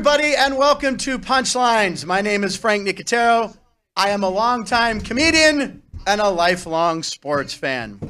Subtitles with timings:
[0.00, 2.06] everybody, and welcome to Punchlines.
[2.06, 3.54] My name is Frank Nicotero.
[3.94, 8.00] I am a longtime comedian and a lifelong sports fan.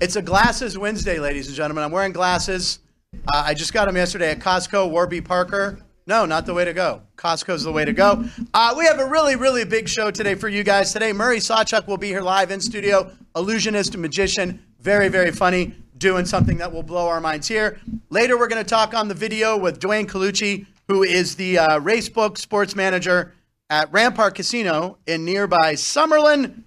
[0.00, 1.84] It's a glasses Wednesday, ladies and gentlemen.
[1.84, 2.78] I'm wearing glasses.
[3.12, 5.80] Uh, I just got them yesterday at Costco, Warby Parker.
[6.06, 7.02] No, not the way to go.
[7.18, 8.24] Costco's the way to go.
[8.54, 10.94] Uh, we have a really, really big show today for you guys.
[10.94, 14.62] Today, Murray SawChuck will be here live in studio, illusionist magician.
[14.80, 17.80] Very, very funny doing something that will blow our minds here.
[18.10, 21.80] Later, we're going to talk on the video with Duane Colucci, who is the uh,
[21.80, 23.32] racebook sports manager
[23.70, 26.62] at Rampart Casino in nearby Summerlin.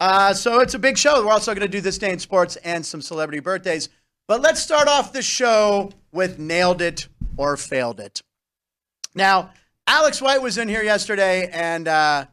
[0.00, 1.24] Uh, so it's a big show.
[1.24, 3.88] We're also going to do this day in sports and some celebrity birthdays.
[4.26, 8.22] But let's start off the show with nailed it or failed it.
[9.14, 9.50] Now,
[9.86, 12.26] Alex White was in here yesterday, and uh,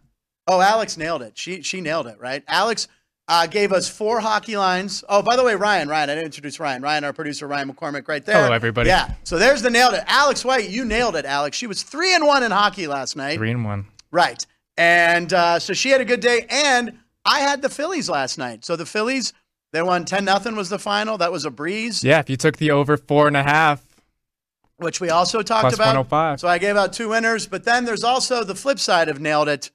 [0.48, 1.38] oh, Alex nailed it.
[1.38, 2.44] She she nailed it, right?
[2.48, 2.88] Alex
[3.32, 5.06] uh, gave us four hockey lines.
[5.08, 6.82] Oh, by the way, Ryan, Ryan, I didn't introduce Ryan.
[6.82, 8.44] Ryan, our producer, Ryan McCormick, right there.
[8.44, 8.90] Hello, everybody.
[8.90, 9.14] Yeah.
[9.24, 10.04] So there's the nailed it.
[10.06, 11.56] Alex White, you nailed it, Alex.
[11.56, 13.38] She was three and one in hockey last night.
[13.38, 13.88] Three and one.
[14.12, 14.46] Right.
[14.76, 16.46] And uh, so she had a good day.
[16.50, 18.66] And I had the Phillies last night.
[18.66, 19.32] So the Phillies,
[19.72, 21.18] they won 10 nothing was the final.
[21.18, 22.04] That was a breeze.
[22.04, 23.82] Yeah, if you took the over four and a half,
[24.76, 25.96] which we also talked Plus about.
[25.96, 26.42] 105.
[26.42, 29.48] So I gave out two winners, but then there's also the flip side of nailed
[29.48, 29.72] it.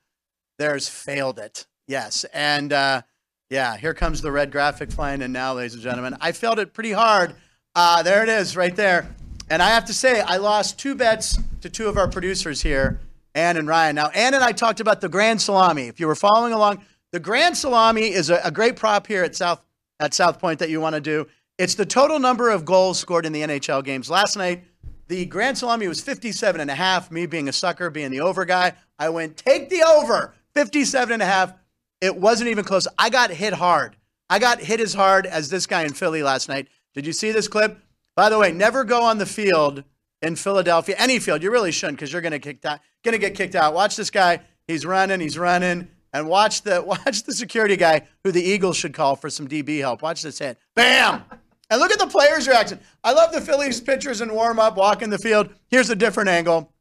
[0.58, 1.66] There's failed it.
[1.88, 2.24] Yes.
[2.34, 3.02] And uh,
[3.50, 6.16] yeah, here comes the red graphic flying in now, ladies and gentlemen.
[6.20, 7.34] I felt it pretty hard.
[7.75, 9.14] Uh, there it is right there.
[9.48, 13.00] And I have to say, I lost two bets to two of our producers here,
[13.34, 13.94] Ann and Ryan.
[13.94, 15.86] Now, Ann and I talked about the Grand Salami.
[15.86, 19.36] If you were following along, the Grand Salami is a, a great prop here at
[19.36, 19.60] South
[20.00, 21.27] at South Point that you want to do.
[21.58, 24.10] It's the total number of goals scored in the NHL games.
[24.10, 24.64] Last night,
[25.08, 27.10] the Grand Salami was 57 and a half.
[27.10, 31.22] Me being a sucker, being the over guy, I went, take the over, 57 and
[31.22, 31.55] a half.
[32.00, 32.86] It wasn't even close.
[32.98, 33.97] I got hit hard.
[34.28, 36.69] I got hit as hard as this guy in Philly last night.
[36.94, 37.78] Did you see this clip?
[38.16, 39.84] By the way, never go on the field
[40.22, 41.43] in Philadelphia, any field.
[41.43, 43.75] You really shouldn't because you're going to kick out, going to get kicked out.
[43.75, 44.41] Watch this guy.
[44.66, 45.20] He's running.
[45.20, 45.88] He's running.
[46.12, 49.78] And watch the watch the security guy who the Eagles should call for some DB
[49.78, 50.03] help.
[50.03, 50.59] Watch this hit.
[50.75, 51.22] Bam!
[51.69, 52.81] And look at the players' reaction.
[53.03, 55.50] I love the Phillies pitchers in warm up, walking the field.
[55.69, 56.72] Here's a different angle.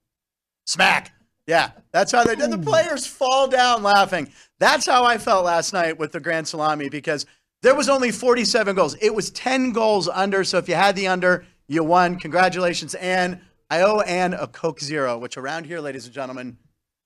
[0.65, 1.11] Smack.
[1.47, 2.49] Yeah, that's how they did.
[2.49, 4.31] The players fall down laughing.
[4.59, 7.25] That's how I felt last night with the Grand Salami because
[7.61, 8.95] there was only 47 goals.
[9.01, 10.43] It was 10 goals under.
[10.43, 12.17] So if you had the under, you won.
[12.17, 13.41] Congratulations, Ann.
[13.69, 16.57] I owe Ann a Coke Zero, which around here, ladies and gentlemen,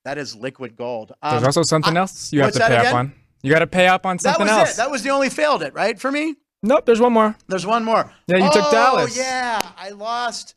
[0.05, 1.13] that is liquid gold.
[1.21, 3.13] Um, there's also something I- else you have to pay up on.
[3.41, 4.73] You got to pay up on something That was else.
[4.73, 4.77] it.
[4.77, 5.97] That was the only failed it, right?
[5.99, 6.35] For me?
[6.61, 7.37] nope, there's one more.
[7.47, 8.11] There's one more.
[8.27, 8.73] Yeah, you took Dallas.
[8.73, 9.17] Oh, Dallas.
[9.17, 10.55] Yeah, I lost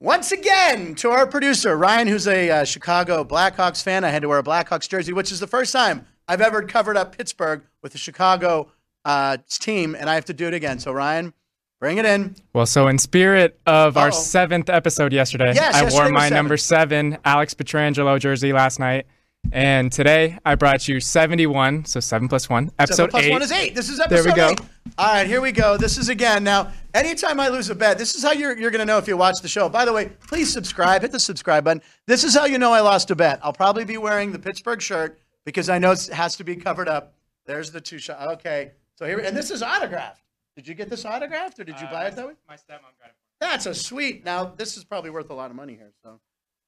[0.00, 4.04] once again to our producer Ryan, who's a uh, Chicago Blackhawks fan.
[4.04, 6.96] I had to wear a Blackhawks jersey, which is the first time I've ever covered
[6.96, 8.70] up Pittsburgh with a Chicago
[9.04, 10.78] uh, team, and I have to do it again.
[10.78, 11.32] So Ryan,
[11.80, 12.34] bring it in.
[12.52, 14.10] Well, so in spirit of our Uh-oh.
[14.10, 16.36] seventh episode yesterday, Yes, I yesterday wore my seven.
[16.36, 19.06] number seven Alex Pietrangelo jersey last night.
[19.52, 23.30] And today I brought you 71, so seven plus one, episode Seven plus eight.
[23.32, 23.74] one is eight.
[23.74, 24.50] This is episode There we go.
[24.50, 24.60] eight.
[24.98, 25.76] All right, here we go.
[25.76, 26.72] This is again now.
[26.94, 29.40] Anytime I lose a bet, this is how you're you're gonna know if you watch
[29.40, 29.68] the show.
[29.68, 31.02] By the way, please subscribe.
[31.02, 31.82] Hit the subscribe button.
[32.06, 33.40] This is how you know I lost a bet.
[33.42, 36.88] I'll probably be wearing the Pittsburgh shirt because I know it has to be covered
[36.88, 37.14] up.
[37.46, 38.28] There's the two shot.
[38.34, 40.22] Okay, so here and this is autographed.
[40.56, 42.34] Did you get this autographed or did you uh, buy it that way?
[42.48, 43.14] My stepmom got it.
[43.40, 44.24] That's a sweet.
[44.24, 45.92] Now this is probably worth a lot of money here.
[46.02, 46.20] So,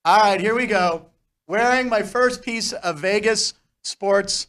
[0.05, 1.07] all right, here we go.
[1.47, 4.47] Wearing my first piece of Vegas sports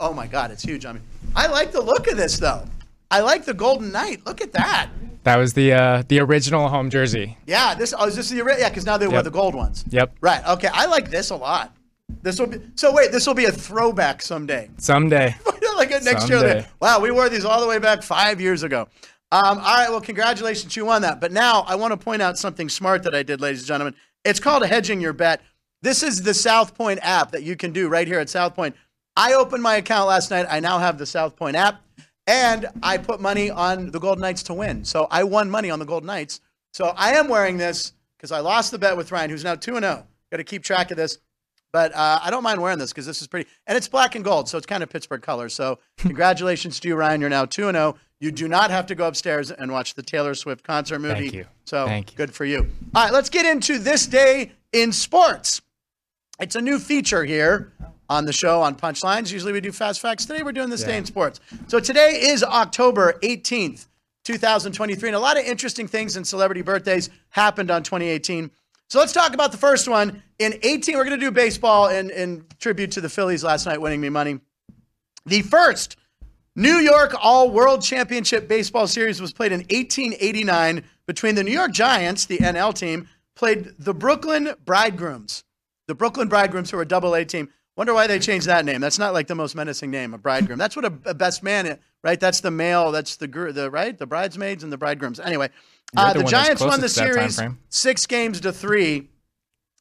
[0.00, 1.02] Oh my God, it's huge I mean,
[1.36, 2.64] I like the look of this though.
[3.10, 4.24] I like the Golden Knight.
[4.26, 4.88] Look at that.
[5.24, 7.36] That was the uh, the original home jersey.
[7.46, 7.92] Yeah, this.
[7.96, 8.68] Oh, is this the ori- yeah?
[8.68, 9.84] Because now they wear the gold ones.
[9.90, 10.16] Yep.
[10.20, 10.46] Right.
[10.46, 10.68] Okay.
[10.72, 11.76] I like this a lot.
[12.22, 12.58] This will be.
[12.74, 14.70] So wait, this will be a throwback someday.
[14.78, 15.34] Someday.
[15.76, 16.38] like next year.
[16.38, 16.60] Someday.
[16.60, 18.88] they- Wow, we wore these all the way back five years ago.
[19.32, 21.20] Um, all right, well, congratulations, you won that.
[21.20, 23.94] But now I want to point out something smart that I did, ladies and gentlemen.
[24.24, 25.40] It's called hedging your bet.
[25.82, 28.74] This is the South Point app that you can do right here at South Point.
[29.16, 30.46] I opened my account last night.
[30.48, 31.82] I now have the South Point app,
[32.26, 34.84] and I put money on the Golden Knights to win.
[34.84, 36.40] So I won money on the Golden Knights.
[36.72, 39.76] So I am wearing this because I lost the bet with Ryan, who's now two
[39.76, 40.06] and zero.
[40.30, 41.18] Got to keep track of this.
[41.72, 44.24] But uh, I don't mind wearing this because this is pretty, and it's black and
[44.24, 45.48] gold, so it's kind of Pittsburgh color.
[45.48, 47.20] So congratulations to you, Ryan.
[47.20, 47.96] You're now two and zero.
[48.18, 51.14] You do not have to go upstairs and watch the Taylor Swift concert movie.
[51.20, 51.46] Thank you.
[51.64, 52.16] So Thank you.
[52.16, 52.68] good for you.
[52.94, 55.62] All right, let's get into this day in sports.
[56.38, 57.72] It's a new feature here
[58.10, 59.32] on the show on Punchlines.
[59.32, 60.26] Usually we do fast facts.
[60.26, 61.38] Today we're doing this day in sports.
[61.68, 63.86] So today is October 18th,
[64.24, 68.50] 2023, and a lot of interesting things and celebrity birthdays happened on 2018.
[68.88, 70.24] So let's talk about the first one.
[70.40, 73.80] In 18, we're going to do baseball in, in tribute to the Phillies last night
[73.80, 74.40] winning me money.
[75.24, 75.96] The first
[76.56, 81.70] New York All World Championship Baseball Series was played in 1889 between the New York
[81.70, 85.44] Giants, the NL team, played the Brooklyn Bridegrooms.
[85.86, 87.50] The Brooklyn Bridegrooms, who are a double A team.
[87.80, 88.82] Wonder why they changed that name.
[88.82, 90.58] That's not like the most menacing name, a bridegroom.
[90.58, 92.20] That's what a, a best man, is, right?
[92.20, 92.92] That's the male.
[92.92, 95.18] That's the the right, the bridesmaids and the bridegrooms.
[95.18, 95.48] Anyway,
[95.96, 99.08] uh, the the, Giants won the closest to that time series six games to three,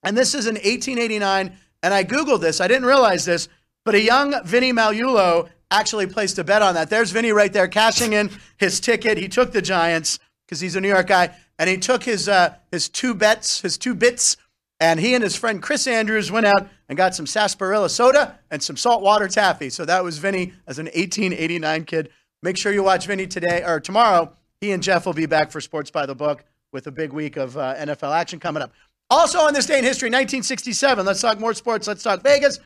[0.02, 1.58] and this is in 1889.
[1.84, 2.62] And I googled this.
[2.62, 3.50] I didn't realize this,
[3.84, 6.90] but a young Vinny Magliulo actually placed a bet on that.
[6.90, 9.18] There's Vinny right there cashing in his ticket.
[9.18, 12.56] He took the Giants because he's a New York guy, and he took his uh,
[12.72, 14.38] his two bets, his two bits,
[14.80, 18.64] and he and his friend Chris Andrews went out and got some sarsaparilla soda and
[18.64, 19.70] some saltwater taffy.
[19.70, 22.10] So that was Vinny as an 1889 kid.
[22.42, 24.34] Make sure you watch Vinny today or tomorrow.
[24.62, 27.38] He and Jeff will be back for Sports by the Book with a big week
[27.38, 28.72] of uh, NFL action coming up.
[29.10, 31.06] Also on this day in history, 1967.
[31.06, 31.88] Let's talk more sports.
[31.88, 32.60] Let's talk Vegas.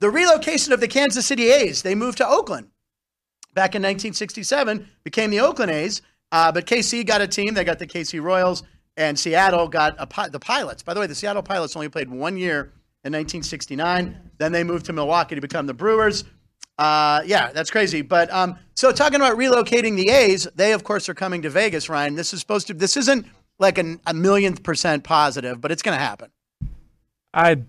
[0.00, 1.82] The relocation of the Kansas City A's.
[1.82, 2.68] They moved to Oakland
[3.54, 6.02] back in 1967, became the Oakland A's.
[6.32, 7.54] Uh, but KC got a team.
[7.54, 8.62] They got the KC Royals,
[8.96, 10.82] and Seattle got a, the Pilots.
[10.82, 12.72] By the way, the Seattle Pilots only played one year
[13.04, 14.30] in 1969.
[14.38, 16.24] Then they moved to Milwaukee to become the Brewers.
[16.78, 18.02] Uh, yeah, that's crazy.
[18.02, 21.88] But um, so talking about relocating the A's, they of course are coming to Vegas.
[21.88, 22.74] Ryan, this is supposed to.
[22.74, 23.26] This isn't
[23.58, 26.30] like an, a millionth percent positive, but it's going to happen.
[27.34, 27.62] I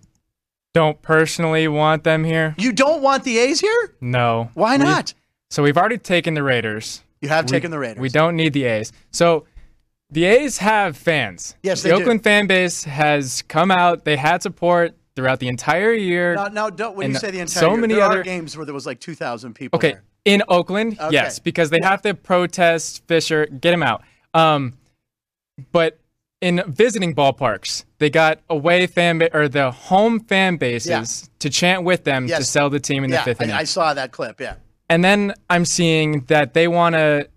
[0.73, 2.55] don't personally want them here.
[2.57, 3.93] You don't want the A's here?
[4.01, 4.49] No.
[4.55, 5.13] Why We- not?
[5.49, 7.03] so we've already taken the Raiders.
[7.21, 8.01] You have We- taken the Raiders.
[8.01, 8.91] We don't need the A's.
[9.11, 9.45] So
[10.13, 11.55] the A's have fans.
[11.63, 11.95] Yes, the do.
[11.95, 14.05] Oakland fan base has come out.
[14.05, 16.35] They had support throughout the entire year.
[16.35, 18.55] Now, now don't, when And you say the entire so year, many there other- games
[18.57, 20.03] where there was like 2,000 people Okay, there.
[20.25, 21.13] in Oakland, Okay.
[21.13, 24.03] yes, because they have to protest Fisher, get him out.
[24.33, 24.73] Um,
[25.71, 25.99] but
[26.41, 31.83] in visiting ballparks, they got away fan ba- or the home fan bases to chant
[31.83, 33.55] with them to sell the team in Yeah, the fifth inning.
[33.55, 34.55] I, I saw that clip, yeah.
[34.89, 37.29] And then I'm seeing that they want to,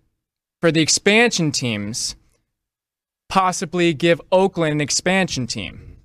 [0.60, 2.16] for the expansion teams,
[3.28, 5.96] possibly give Oakland an expansion team.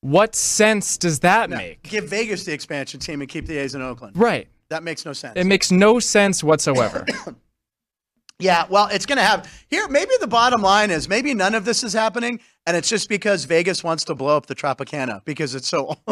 [0.00, 1.84] What sense does that make?
[1.84, 4.16] Give Vegas the expansion team and keep the A's in Oakland.
[4.16, 4.48] Right.
[4.68, 5.34] That makes no sense.
[5.36, 7.06] It makes no sense whatsoever.
[8.38, 9.86] Yeah, well, it's going to have here.
[9.86, 13.44] Maybe the bottom line is maybe none of this is happening, and it's just because
[13.44, 15.96] Vegas wants to blow up the Tropicana because it's so.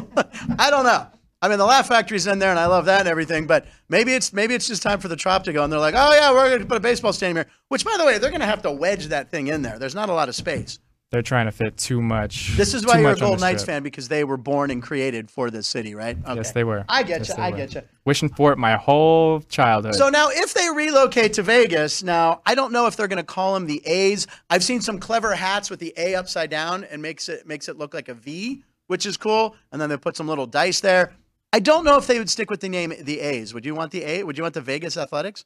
[0.59, 1.09] I don't know.
[1.43, 3.47] I mean, the Laugh Factory's in there, and I love that and everything.
[3.47, 5.95] But maybe it's maybe it's just time for the Trop to go, and they're like,
[5.97, 7.47] oh yeah, we're going to put a baseball stadium here.
[7.69, 9.79] Which, by the way, they're going to have to wedge that thing in there.
[9.79, 10.79] There's not a lot of space.
[11.11, 12.57] They're trying to fit too much.
[12.57, 15.51] This is why you're a Golden Knights fan because they were born and created for
[15.51, 16.17] this city, right?
[16.17, 16.37] Okay.
[16.37, 16.85] Yes, they were.
[16.89, 17.43] I get Yes, you.
[17.43, 17.57] I were.
[17.57, 17.83] get you.
[18.05, 19.97] Wishing for it my whole childhood.
[19.97, 23.25] So now, if they relocate to Vegas, now I don't know if they're going to
[23.25, 24.29] call them the A's.
[24.51, 27.77] I've seen some clever hats with the A upside down and makes it makes it
[27.77, 29.57] look like a V, which is cool.
[29.73, 31.13] And then they put some little dice there.
[31.53, 33.53] I don't know if they would stick with the name the A's.
[33.55, 34.23] Would you want the A?
[34.23, 35.45] Would you want the Vegas Athletics?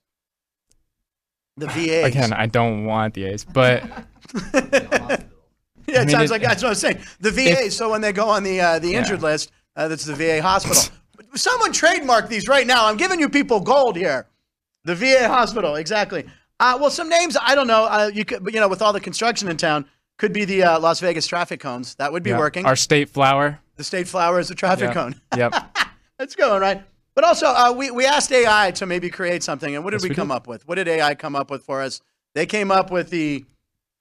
[1.56, 2.04] The VAs.
[2.06, 3.82] Again, I don't want the A's, but
[4.54, 5.18] yeah,
[5.86, 6.98] it I mean, sounds it- like that's what I'm saying.
[7.20, 7.76] The VAs.
[7.76, 8.98] so when they go on the uh, the Yeah.
[8.98, 10.82] injured list, uh, that's the VA hospital.
[11.34, 12.86] Someone trademark these right now.
[12.86, 14.26] I'm giving you people gold here.
[14.84, 16.24] The VA hospital, exactly.
[16.60, 17.84] Uh, well, some names I don't know.
[17.84, 19.86] Uh, you could, but, you know, with all the construction in town,
[20.18, 21.94] could be the uh, Las Vegas traffic cones.
[21.96, 22.66] That would be yeah, working.
[22.66, 23.58] Our state flower.
[23.76, 24.94] the state flower is a traffic Yeah.
[24.94, 25.20] cone.
[25.36, 25.73] Yep.
[26.18, 26.82] That's going right.
[27.14, 30.02] But also, uh, we we asked AI to maybe create something, and what did Yes,
[30.04, 30.34] we, we come did.
[30.34, 30.66] up with?
[30.66, 32.00] What did AI come up with for us?
[32.34, 33.44] They came up with the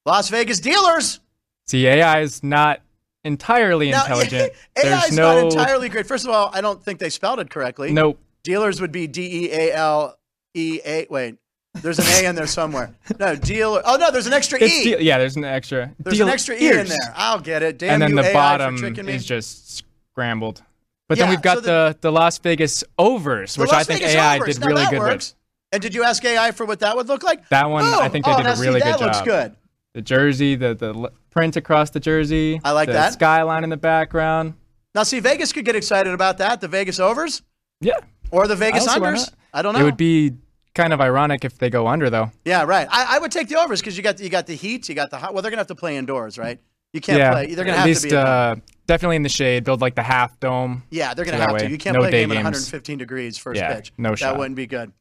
[0.06, 1.20] Las Vegas dealers.
[1.68, 2.82] See, AI is not
[3.24, 4.54] entirely Now, intelligent.
[4.84, 6.08] AI is no not entirely great.
[6.08, 7.92] First of all, I don't think they spelled it correctly.
[7.92, 8.18] no.
[8.44, 10.18] Dealers would be D E A L
[10.54, 11.08] E A.
[11.10, 11.38] Wait,
[11.76, 12.94] there's an A in there somewhere.
[13.20, 13.82] No, dealer.
[13.86, 14.84] Oh no, there's an extra It's E.
[14.84, 15.94] deal- yeah, there's an extra.
[16.00, 16.98] there's deal- an extra E in there.
[17.16, 17.78] I'll get it.
[17.78, 18.76] Damn and then you the AI bottom
[19.08, 19.78] is just
[20.12, 20.62] scrambled.
[21.10, 23.84] But Yeah, then we've got so the- the, the Las Vegas overs, which Las I
[23.84, 24.56] think Vegas AI overs.
[24.56, 25.32] did Now, really good works.
[25.34, 25.40] with.
[25.74, 27.50] And did you ask AI for what that would look like?
[27.50, 29.26] That one, I think they oh, did a see, really that good looks job.
[29.26, 29.56] good.
[29.96, 32.62] The jersey, the the print across the jersey.
[32.64, 33.14] I like the that.
[33.14, 34.54] skyline in the background.
[34.96, 36.62] Now, see, Vegas could get excited about that.
[36.62, 37.42] The Vegas overs
[37.82, 37.96] Yeah,
[38.32, 39.32] or the Vegas see why unders.
[39.54, 39.80] I don't know.
[39.80, 40.34] it would be
[40.76, 42.32] kind of ironic if they go under though.
[42.46, 42.88] Yeah, right.
[42.92, 45.10] I, I would take the overs because you got you got the heat, you got
[45.10, 45.34] the hot.
[45.34, 46.60] Well, they're gonna have to play indoors, right?
[46.94, 47.48] You can't yeah, play.
[47.54, 48.16] They're gonna at have least to be.
[48.16, 48.56] uh,
[48.88, 49.64] definitely in the shade.
[49.64, 50.84] Build like the half dome.
[50.90, 51.70] Yeah, they're going to So have to.
[51.70, 53.92] You can't no play a game at 115 degrees first Yeah, pitch.
[53.98, 54.92] no That wouldn't be good.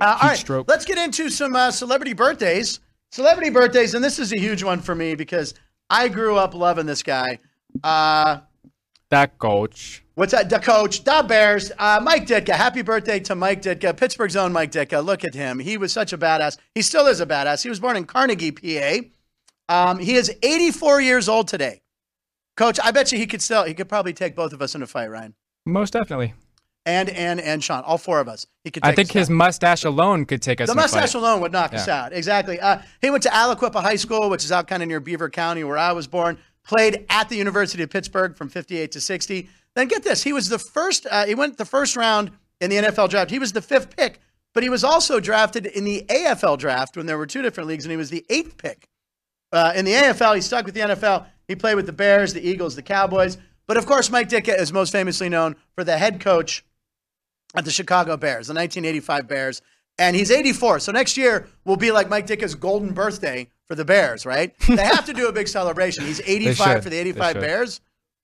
[0.00, 0.68] Uh, all right, stroke.
[0.68, 2.80] let's get into some uh, celebrity birthdays.
[3.10, 5.54] Celebrity birthdays, and this is a huge one for me because
[5.90, 7.38] I grew up loving this guy.
[7.82, 8.40] Uh,
[9.10, 10.04] That coach.
[10.14, 10.50] what's that?
[10.50, 12.50] The coach, the Bears, uh, Mike Ditka.
[12.52, 15.02] Happy birthday to Mike Ditka, Pittsburgh's own Mike Ditka.
[15.04, 15.58] Look at him.
[15.58, 16.58] He was such a badass.
[16.74, 17.62] He still is a badass.
[17.62, 19.00] He was born in Carnegie, PA.
[19.70, 21.80] Um, he is 84 years old today.
[22.58, 24.82] Coach, I bet you he could still, he could probably take both of us in
[24.82, 25.32] a fight, Ryan.
[25.64, 26.34] Most definitely.
[26.84, 28.46] and Ann and Sean, all four of us.
[28.64, 28.84] He could.
[28.84, 29.36] I think his down.
[29.36, 30.66] mustache alone could take us.
[30.66, 31.20] the in a mustache fight.
[31.20, 32.12] alone would knock us out.
[32.12, 32.58] Exactly.
[32.58, 35.62] Uh, he went to Aliquippa High School, which is out kind of near Beaver County,
[35.62, 36.36] where I was born.
[36.64, 39.48] Played at the University of Pittsburgh from 58 to 60.
[39.74, 41.06] Then get this, he was the first.
[41.08, 43.30] Uh, he went the first round in the NFL draft.
[43.30, 44.20] He was the fifth pick,
[44.52, 47.84] but he was also drafted in the AFL draft when there were two different leagues,
[47.84, 48.88] and he was the eighth pick.
[49.52, 51.26] Uh, in the AFL, he stuck with the NFL.
[51.48, 53.38] He played with the Bears, the Eagles, the Cowboys.
[53.66, 56.64] But of course, Mike Ditka is most famously known for the head coach
[57.54, 59.62] at the Chicago Bears, the 1985 Bears.
[59.98, 60.80] And he's 84.
[60.80, 64.54] So next year will be like Mike Ditka's golden birthday for the Bears, right?
[64.68, 66.04] They have to do a big celebration.
[66.04, 67.34] He's 85 for the 85.
[67.34, 67.80] Bears.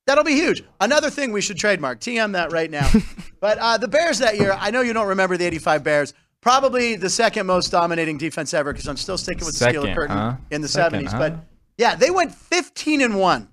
[0.07, 0.63] That'll be huge.
[0.81, 2.01] Another thing we should trademark.
[2.01, 2.91] TM that right now.
[3.41, 6.15] but uh, the Bears that year, I know you don't remember the 85 Bears.
[6.43, 10.17] Probably the second most dominating defense ever because I'm still sticking with the Steel Curtain
[10.17, 10.37] huh?
[10.51, 11.11] in the Second, 70s.
[11.11, 11.19] huh?
[11.19, 11.39] But
[11.77, 13.49] yeah, they went 15 and 1.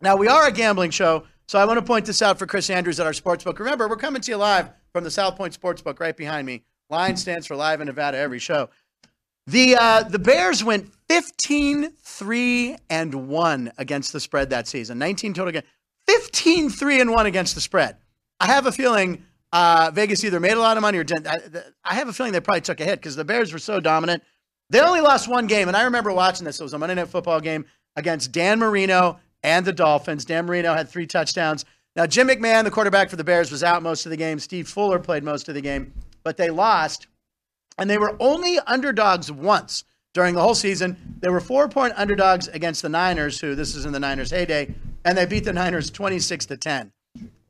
[0.00, 2.70] Now, we are a gambling show, so I want to point this out for Chris
[2.70, 3.58] Andrews at our sportsbook.
[3.58, 6.62] Remember, we're coming to you live from the South Point Sportsbook right behind me.
[6.90, 8.68] Line stands for live in Nevada every show.
[9.46, 14.98] The uh, the Bears went 15 3 and 1 against the spread that season.
[14.98, 15.66] 19 total games.
[16.08, 17.96] 15 3 and 1 against the spread.
[18.40, 21.28] I have a feeling uh, Vegas either made a lot of money or didn't.
[21.28, 21.36] I,
[21.84, 24.22] I have a feeling they probably took a hit because the Bears were so dominant.
[24.70, 26.58] They only lost one game, and I remember watching this.
[26.58, 30.24] It was a Monday Night Football game against Dan Marino and the Dolphins.
[30.24, 31.64] Dan Marino had three touchdowns.
[31.94, 34.38] Now, Jim McMahon, the quarterback for the Bears, was out most of the game.
[34.38, 35.92] Steve Fuller played most of the game,
[36.24, 37.06] but they lost,
[37.78, 40.96] and they were only underdogs once during the whole season.
[41.20, 44.74] They were four point underdogs against the Niners, who this is in the Niners' heyday,
[45.04, 46.92] and they beat the Niners 26 to 10.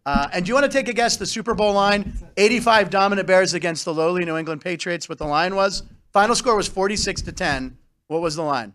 [0.04, 1.16] Uh, and do you want to take a guess?
[1.16, 5.26] The Super Bowl line 85 dominant Bears against the lowly New England Patriots, what the
[5.26, 5.82] line was?
[6.16, 7.76] Final score was 46 to 10.
[8.06, 8.73] What was the line?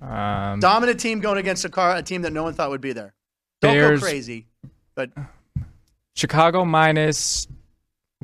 [0.00, 2.94] Um, Dominant team going against a car, a team that no one thought would be
[2.94, 3.12] there.
[3.60, 4.46] Don't Bears- go crazy,
[4.94, 5.10] but
[6.16, 7.46] Chicago minus.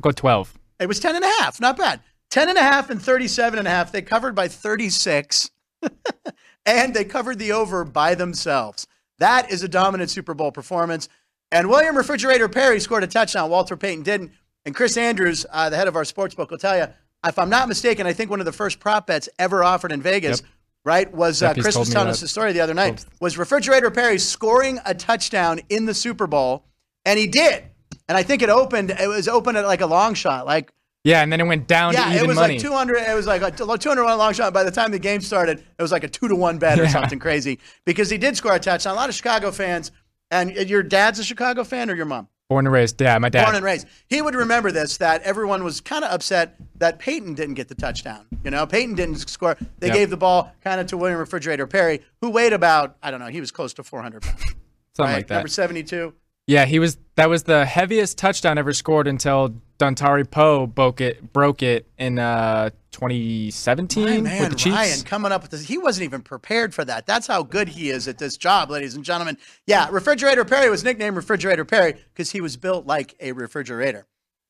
[0.01, 0.57] Go twelve.
[0.79, 1.61] it was 10 and a half.
[1.61, 1.99] Not bad.
[2.31, 3.91] 10 and a half and 37 and a half.
[3.91, 5.51] They covered by 36,
[6.65, 8.87] and they covered the over by themselves.
[9.19, 11.09] That is a dominant Super Bowl performance.
[11.51, 13.51] And William Refrigerator Perry scored a touchdown.
[13.51, 14.31] Walter Payton didn't.
[14.65, 16.87] And Chris Andrews, uh, the head of our sports book, will tell you,
[17.25, 20.01] if I'm not mistaken, I think one of the first prop bets ever offered in
[20.01, 20.49] Vegas, Yep.
[20.85, 24.17] right, was uh, Chris was telling us the story the other night, was Refrigerator Perry
[24.17, 26.65] scoring a touchdown in the Super Bowl,
[27.05, 27.63] and he did.
[28.07, 30.71] And I think it opened, it was open at like a long shot, like
[31.03, 32.53] Yeah, and then it went down yeah, to even it was money.
[32.55, 32.97] like 200.
[32.97, 34.53] It was like a 201 long shot.
[34.53, 36.83] By the time the game started, it was like a two to one bet or
[36.83, 36.89] Yeah.
[36.89, 38.93] something crazy because he did score a touchdown.
[38.93, 39.91] A lot of Chicago fans,
[40.31, 42.27] and your dad's a Chicago fan or your mom?
[42.51, 42.99] Born and raised.
[42.99, 43.45] Yeah, my dad.
[43.45, 43.87] Born and raised.
[44.09, 47.75] He would remember this that everyone was kind of upset that Payton didn't get the
[47.75, 48.25] touchdown.
[48.43, 49.55] You know, Payton didn't score.
[49.79, 49.95] They Yep.
[49.95, 53.27] gave the ball kind of to William Refrigerator Perry, who weighed about, I don't know,
[53.27, 54.41] he was close to 400 pounds.
[54.43, 54.55] Something
[54.99, 55.13] right?
[55.13, 55.35] like that.
[55.35, 56.13] Number 72.
[56.45, 56.97] Yeah, he was.
[57.15, 61.33] That was the heaviest touchdown ever scored until Dontari Poe broke it.
[61.33, 64.75] Broke it in uh, 2017 My with the Chiefs.
[64.75, 65.65] Ryan coming up with this.
[65.65, 67.07] He wasn't even prepared for that.
[67.07, 69.39] That's how good he is at this job, ladies and gentlemen.
[69.65, 74.05] Yeah, Refrigerator Perry was nicknamed Refrigerator Perry because he was built like a refrigerator.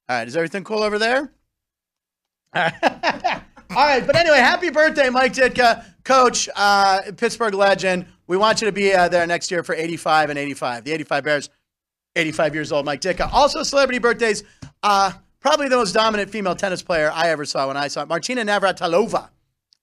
[0.09, 1.31] All right, is everything cool over there?
[2.53, 2.73] All right,
[3.69, 8.05] All right, but anyway, happy birthday, Mike Ditka, coach, uh, Pittsburgh legend.
[8.27, 10.83] We want you to be uh, there next year for 85 and 85.
[10.83, 11.49] The 85 Bears,
[12.15, 13.31] 85 years old, Mike Ditka.
[13.31, 14.43] Also, celebrity birthdays.
[14.83, 18.09] Uh, probably the most dominant female tennis player I ever saw when I saw it,
[18.09, 19.29] Martina Navratilova.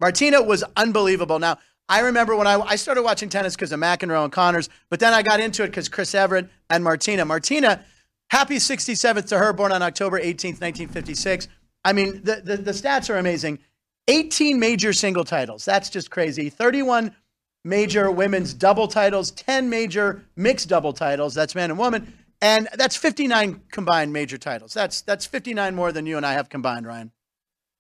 [0.00, 1.38] Martina was unbelievable.
[1.38, 1.58] Now,
[1.88, 5.14] I remember when I, I started watching tennis because of McEnroe and Connors, but then
[5.14, 7.25] I got into it because Chris Evert and Martina.
[7.25, 7.82] Martina,
[8.30, 11.49] happy 67th to her, born on October 18th, 1956.
[11.85, 13.58] I mean, the, the, the stats are amazing.
[14.08, 15.64] 18 major single titles.
[15.64, 16.50] That's just crazy.
[16.50, 17.14] 31
[17.68, 21.34] major women's double titles, 10 major mixed double titles.
[21.34, 22.12] That's man and woman.
[22.40, 24.72] And that's 59 combined major titles.
[24.72, 27.10] That's that's 59 more than you and I have combined, Ryan.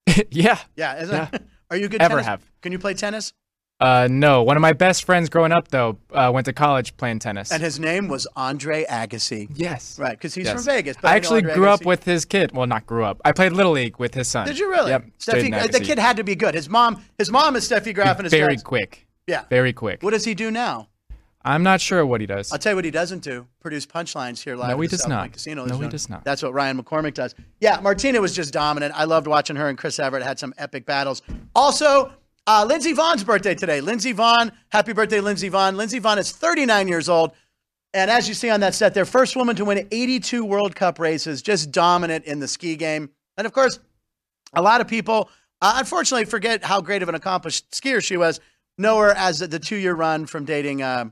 [0.30, 0.58] yeah.
[0.76, 1.28] Yeah, isn't Yeah.
[1.32, 1.42] it?
[1.70, 2.42] Are you good Ever tennis- have.
[2.62, 3.32] Can you play tennis?
[3.80, 7.20] Uh, no, one of my best friends growing up though uh, went to college playing
[7.20, 7.52] tennis.
[7.52, 9.48] And his name was Andre Agassi.
[9.54, 9.96] yes.
[10.00, 10.54] Right, because he's Yes.
[10.54, 10.96] from Vegas.
[11.00, 12.50] but I actually grew up with his kid.
[12.52, 13.20] Well, not grew up.
[13.24, 14.48] I played little league with his son.
[14.48, 14.90] Did you really?
[14.90, 15.04] Yep.
[15.20, 16.56] Steffi, the kid had to be good.
[16.56, 19.06] His mom, his mom is Steffi Graf, and his very dad's- quick.
[19.28, 19.44] Yeah.
[19.50, 20.02] Very quick.
[20.02, 20.88] What does he do now?
[21.44, 22.52] I'm not sure what he does.
[22.52, 24.70] I'll tell you what he doesn't do: produce punchlines here live.
[24.70, 25.32] No, he does South not.
[25.32, 25.64] Casino.
[25.66, 26.24] No, he does not.
[26.24, 27.34] That's what Ryan McCormick does.
[27.60, 28.92] Yeah, Martina was just dominant.
[28.96, 31.22] I loved watching her and Chris Evert had some epic battles.
[31.54, 32.12] Also,
[32.46, 33.80] uh, Lindsey Vonn's birthday today.
[33.80, 35.76] Lindsey Vonn, happy birthday, Lindsey Vonn.
[35.76, 37.32] Lindsey Vonn is 39 years old.
[37.94, 40.98] And as you see on that set there, first woman to win 82 World Cup
[40.98, 43.10] races, just dominant in the ski game.
[43.36, 43.78] And of course,
[44.54, 45.30] a lot of people,
[45.62, 48.40] uh, unfortunately, forget how great of an accomplished skier she was.
[48.78, 51.06] Know her as the two year run from dating uh,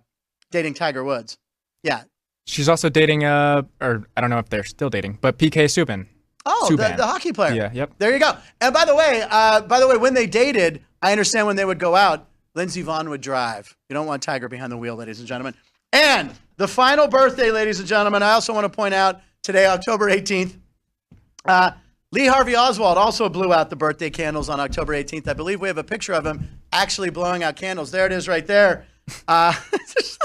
[0.50, 1.36] dating Tiger Woods.
[1.82, 2.04] Yeah,
[2.46, 6.06] She's also dating, uh, or I don't know if they're still dating, but PK Subban.
[6.44, 7.52] Oh, the, the hockey player.
[7.52, 7.92] Yeah, yep.
[7.98, 8.36] There you go.
[8.60, 11.64] And by the way, uh, by the way, when they dated, I understand when they
[11.64, 13.76] would go out, Lindsey Vonn would drive.
[13.90, 15.54] You don't want Tiger behind the wheel, ladies and gentlemen.
[15.92, 20.08] And the final birthday, ladies and gentlemen, I also want to point out today, October
[20.08, 20.56] 18th,
[21.46, 21.72] uh,
[22.12, 25.28] Lee Harvey Oswald also blew out the birthday candles on October 18th.
[25.28, 27.90] I believe we have a picture of him actually blowing out candles.
[27.90, 28.86] There it is right there.
[29.26, 29.52] Uh,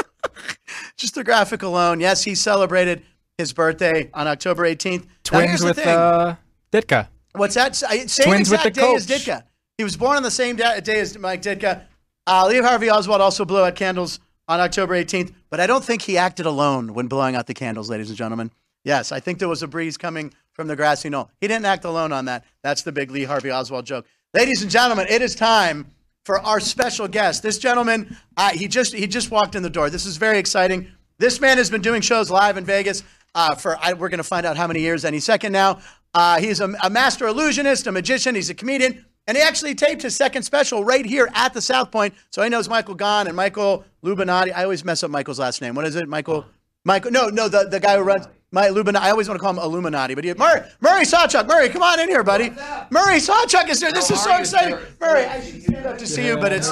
[0.98, 2.00] just the graphic alone.
[2.00, 3.04] Yes, he celebrated
[3.38, 5.08] his birthday on October 18th.
[5.24, 6.36] Twins with uh,
[6.72, 7.08] Ditka.
[7.34, 7.76] What's that?
[7.76, 9.26] Same Twins with exact the day as coach.
[9.26, 9.44] Ditka.
[9.78, 11.84] He was born on the same day as Mike Ditka.
[12.28, 16.04] Uh, Lee Harvey Oswald also blew out candles on October 18th, but I don't think
[16.04, 18.52] he acted alone when blowing out the candles, ladies and gentlemen.
[18.84, 21.32] Yes, I think there was a breeze coming from the grassy knoll.
[21.42, 22.46] He didn't act alone on that.
[22.62, 24.06] That's the big Lee Harvey Oswald joke.
[24.36, 25.88] Ladies and gentlemen, it is time
[26.24, 27.42] for our special guest.
[27.42, 29.90] This gentleman, uh, he just he just walked in the door.
[29.90, 30.88] This is very exciting.
[31.18, 33.04] This man has been doing shows live in Vegas
[33.34, 35.80] uh, for I, we're going to find out how many years any second now.
[36.14, 38.36] Uh, he's a, a master illusionist, a magician.
[38.36, 41.90] He's a comedian, and he actually taped his second special right here at the South
[41.90, 42.14] Point.
[42.30, 44.54] So he knows Michael Gaughan and Michael Lubinati.
[44.54, 45.74] I always mess up Michael's last name.
[45.74, 46.46] What is it, Michael?
[46.86, 47.10] Michael?
[47.10, 49.06] No, no, the, the guy who runs my Illuminati.
[49.06, 51.48] I always want to call him Illuminati, but he, Murray Murray SawChuck.
[51.48, 52.50] Murray, come on in here, buddy.
[52.90, 53.92] Murray SawChuck is here.
[53.92, 54.78] This is so exciting.
[55.00, 56.70] Murray, I should stand up to see you, but it's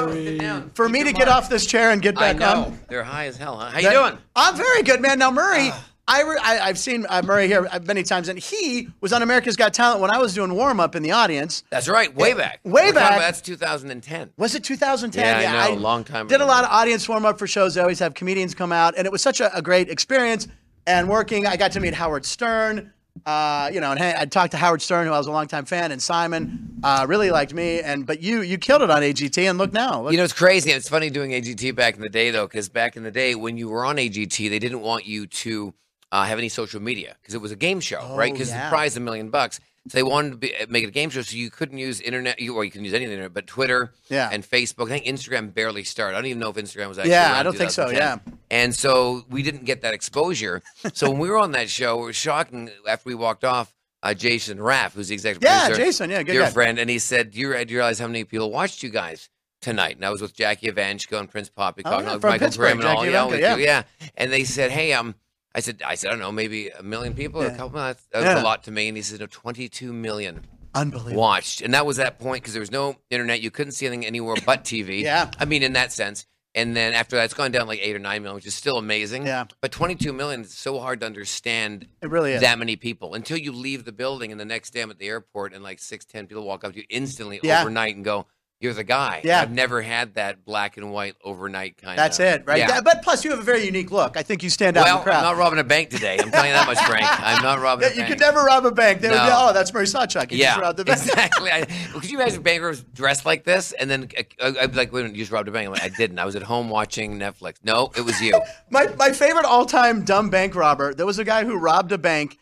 [0.73, 2.79] for me to get off this chair and get I back know on.
[2.89, 3.57] they're high as hell.
[3.57, 3.69] Huh?
[3.71, 4.17] How you doing?
[4.35, 5.19] I'm very good, man.
[5.19, 5.71] Now Murray,
[6.07, 9.21] I, re- I I've seen uh, Murray here uh, many times, and he was on
[9.21, 11.63] America's Got Talent when I was doing warm up in the audience.
[11.69, 12.59] That's right, way back.
[12.65, 13.19] way We're back.
[13.19, 14.31] That's 2010.
[14.35, 15.23] Was it 2010?
[15.43, 17.77] Yeah, I know, a long time Did a lot of audience warm up for shows.
[17.77, 20.47] I always have comedians come out, and it was such a, a great experience.
[20.87, 22.93] And working, I got to meet Howard Stern.
[23.25, 25.65] Uh, you know, and hey, I talked to Howard Stern, who I was a longtime
[25.65, 27.81] fan, and Simon uh, really liked me.
[27.81, 30.03] And but you, you killed it on AGT, and look now.
[30.03, 30.71] Look, You know, it's crazy.
[30.71, 33.57] It's funny doing AGT back in the day, though, because back in the day when
[33.57, 35.73] you were on AGT, they didn't want you to
[36.11, 38.29] uh, have any social media because it was a game show, right?
[38.29, 38.65] Oh, Because yeah.
[38.65, 39.59] the prize a million bucks.
[39.89, 42.39] So they wanted to be, make it a game show, so you couldn't use internet,
[42.39, 44.29] you, or you couldn't use any of the internet, but Twitter Yeah.
[44.31, 44.85] and Facebook.
[44.91, 46.15] I think Instagram barely started.
[46.15, 47.11] I don't even know if Instagram was actually.
[47.11, 48.17] Yeah, I don't think so, Yeah,
[48.51, 50.61] And so we didn't get that exposure.
[50.93, 52.69] so when we were on that show, it was shocking.
[52.87, 53.73] After we walked off,
[54.03, 56.49] uh, Jason Raff, who's the executive Yeah, producer, Jason, yeah, good dear guy.
[56.51, 59.27] friend, and he said, "Do you, do you realize how many people watched you guys
[59.59, 62.75] tonight?" And I was with Jackie Evanchiko and Prince Poppycock, Oh, yeah, and Michael Pittsburgh,
[62.77, 63.03] Grimm and all.
[63.03, 63.55] Jackie all Evanchiko, yeah.
[63.57, 63.83] yeah.
[64.15, 65.15] And they said, "Hey, um."
[65.55, 67.79] I said, I said, I don't know, maybe a million people, or a couple.
[67.79, 68.41] That's, that's Yeah.
[68.41, 68.87] a lot to me.
[68.87, 71.19] And he said, no, 22 million unbelievable.
[71.19, 73.41] watched, and that was that point because there was no internet.
[73.41, 75.01] You couldn't see anything anywhere but TV.
[75.01, 75.31] Yeah.
[75.39, 76.25] I mean, in that sense.
[76.55, 78.77] And then after that, it's gone down like eight or nine million, which is still
[78.77, 79.25] amazing.
[79.27, 79.45] Yeah.
[79.61, 82.41] But 22 million is so hard to understand It really is.
[82.41, 85.07] that many people until you leave the building and the next day I'm at the
[85.07, 87.61] airport and like six, ten people walk up to you instantly Yeah.
[87.61, 88.25] overnight and go,
[88.61, 89.21] You're the guy.
[89.23, 89.41] Yeah.
[89.41, 92.57] I've never had that black and white overnight kind That's of That's it, right?
[92.57, 92.67] Yeah.
[92.67, 94.17] Yeah, But plus, you have a very unique look.
[94.17, 95.15] I think you stand out in well, the crowd.
[95.19, 96.17] I'm not robbing a bank today.
[96.19, 97.05] I'm telling you that much, Frank.
[97.09, 98.09] I'm not robbing Yeah, a you bank.
[98.11, 98.99] could never rob a bank.
[98.99, 100.27] They would be, oh, that's Murray SawChuck.
[100.31, 100.99] Yeah, just robbed the bank.
[100.99, 101.49] exactly.
[101.49, 101.61] I,
[101.93, 104.09] could you imagine bankers dressed like this, and then
[104.41, 105.89] uh, I'd be like, "Wait a minute, you just robbed a bank." I'm like, "I
[105.89, 106.19] didn't.
[106.19, 108.39] I was at home watching Netflix." No, it was you.
[108.71, 111.97] My, my favorite all time dumb bank robber, there was a guy who robbed a
[111.97, 112.37] bank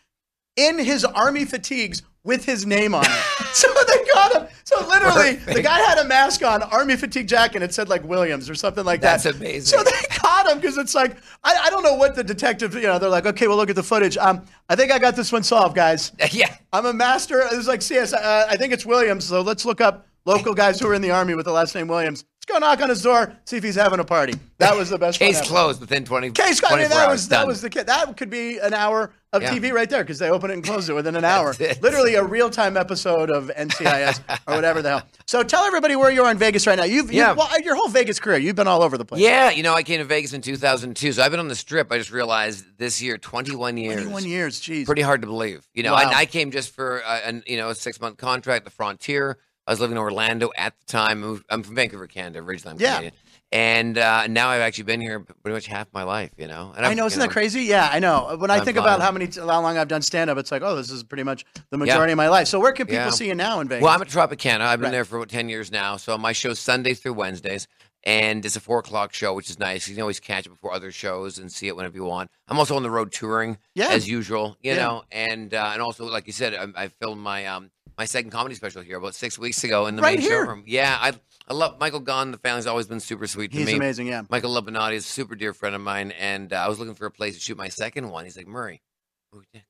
[0.55, 3.09] in his army fatigues with his name on it.
[3.53, 4.47] so they got him.
[4.65, 8.03] So literally, the guy had a mask on, army fatigue jacket, and it said like
[8.03, 9.35] Williams or something like That's that.
[9.35, 9.79] That's amazing.
[9.79, 12.81] So they caught him because it's like, I, I don't know what the detective, you
[12.81, 14.17] know, they're like, okay, well, look at the footage.
[14.17, 16.11] Um, I think I got this one solved, guys.
[16.31, 16.53] yeah.
[16.73, 17.39] I'm a master.
[17.39, 18.11] It was like CS.
[18.11, 19.23] Uh, I think it's Williams.
[19.23, 21.87] So let's look up local guys who are in the army with the last name
[21.87, 22.25] Williams.
[22.47, 24.33] Go knock on his door, see if he's having a party.
[24.59, 25.19] That was the best.
[25.19, 26.31] Case closed within 20.
[26.31, 26.61] Case.
[26.63, 27.87] I mean, that was that was the kid.
[27.87, 29.51] That could be an hour of Yeah.
[29.53, 31.53] TV right there because they open it and close it within an hour.
[31.81, 35.03] Literally a real time episode of NCIS or whatever the hell.
[35.25, 36.85] So tell everybody where you are in Vegas right now.
[36.85, 37.29] You've, Yeah.
[37.29, 38.37] you've well, your whole Vegas career.
[38.37, 39.21] You've been all over the place.
[39.21, 41.91] Yeah, you know, I came to Vegas in 2002, so I've been on the strip.
[41.91, 43.95] I just realized this year, 21 years.
[44.03, 44.61] 21 years.
[44.61, 44.85] Jeez.
[44.85, 45.67] Pretty hard to believe.
[45.73, 46.03] You know, Wow.
[46.03, 49.37] and I came just for uh, an you know a six month contract, the Frontier.
[49.67, 51.41] I was living in Orlando at the time.
[51.49, 52.75] I'm from Vancouver, Canada, originally.
[52.75, 52.95] I'm Yeah.
[52.95, 53.13] Canadian.
[53.49, 56.31] And uh, now I've actually been here pretty much half my life.
[56.37, 57.61] You know, and I know, isn't that crazy?
[57.63, 58.35] Yeah, I know.
[58.37, 60.61] When I Time think about how many, how long I've done stand up, it's like,
[60.63, 62.47] oh, this is pretty much the majority of my life.
[62.47, 63.09] So where can people Yeah.
[63.11, 63.83] see you now in Vegas?
[63.83, 64.61] Well, I'm at Tropicana.
[64.61, 64.91] I've been Right.
[64.91, 65.95] there for about 10 years now.
[65.97, 67.67] So my show's Sundays through Wednesdays.
[68.03, 69.87] And it's a four o'clock show, which is nice.
[69.87, 72.29] You can always catch it before other shows and see it whenever you want.
[72.47, 73.89] I'm also on the road touring, Yeah.
[73.89, 74.77] as usual, you Yeah.
[74.77, 75.03] know.
[75.11, 78.55] And uh, and also, like you said, I, I filmed my um my second comedy
[78.55, 80.45] special here about six weeks ago in the Right main here.
[80.45, 80.63] showroom.
[80.67, 81.13] Yeah, I
[81.47, 82.31] I love Michael Gaughan.
[82.31, 83.73] The family's always been super sweet to He's me.
[83.75, 84.23] amazing, yeah.
[84.29, 87.05] Michael Labinati is a super dear friend of mine, and uh, I was looking for
[87.05, 88.25] a place to shoot my second one.
[88.25, 88.81] He's like, Murray,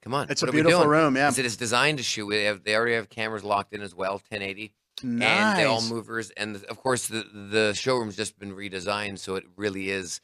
[0.01, 0.29] come on.
[0.29, 1.29] It's what a are we beautiful doing?" room, yeah.
[1.29, 2.25] Said, it's designed to shoot.
[2.25, 5.27] We have, they already have cameras locked in as well, 1080 Nice.
[5.29, 6.31] and they're all movers.
[6.31, 10.19] And of course, the the showroom's just been redesigned, so it really is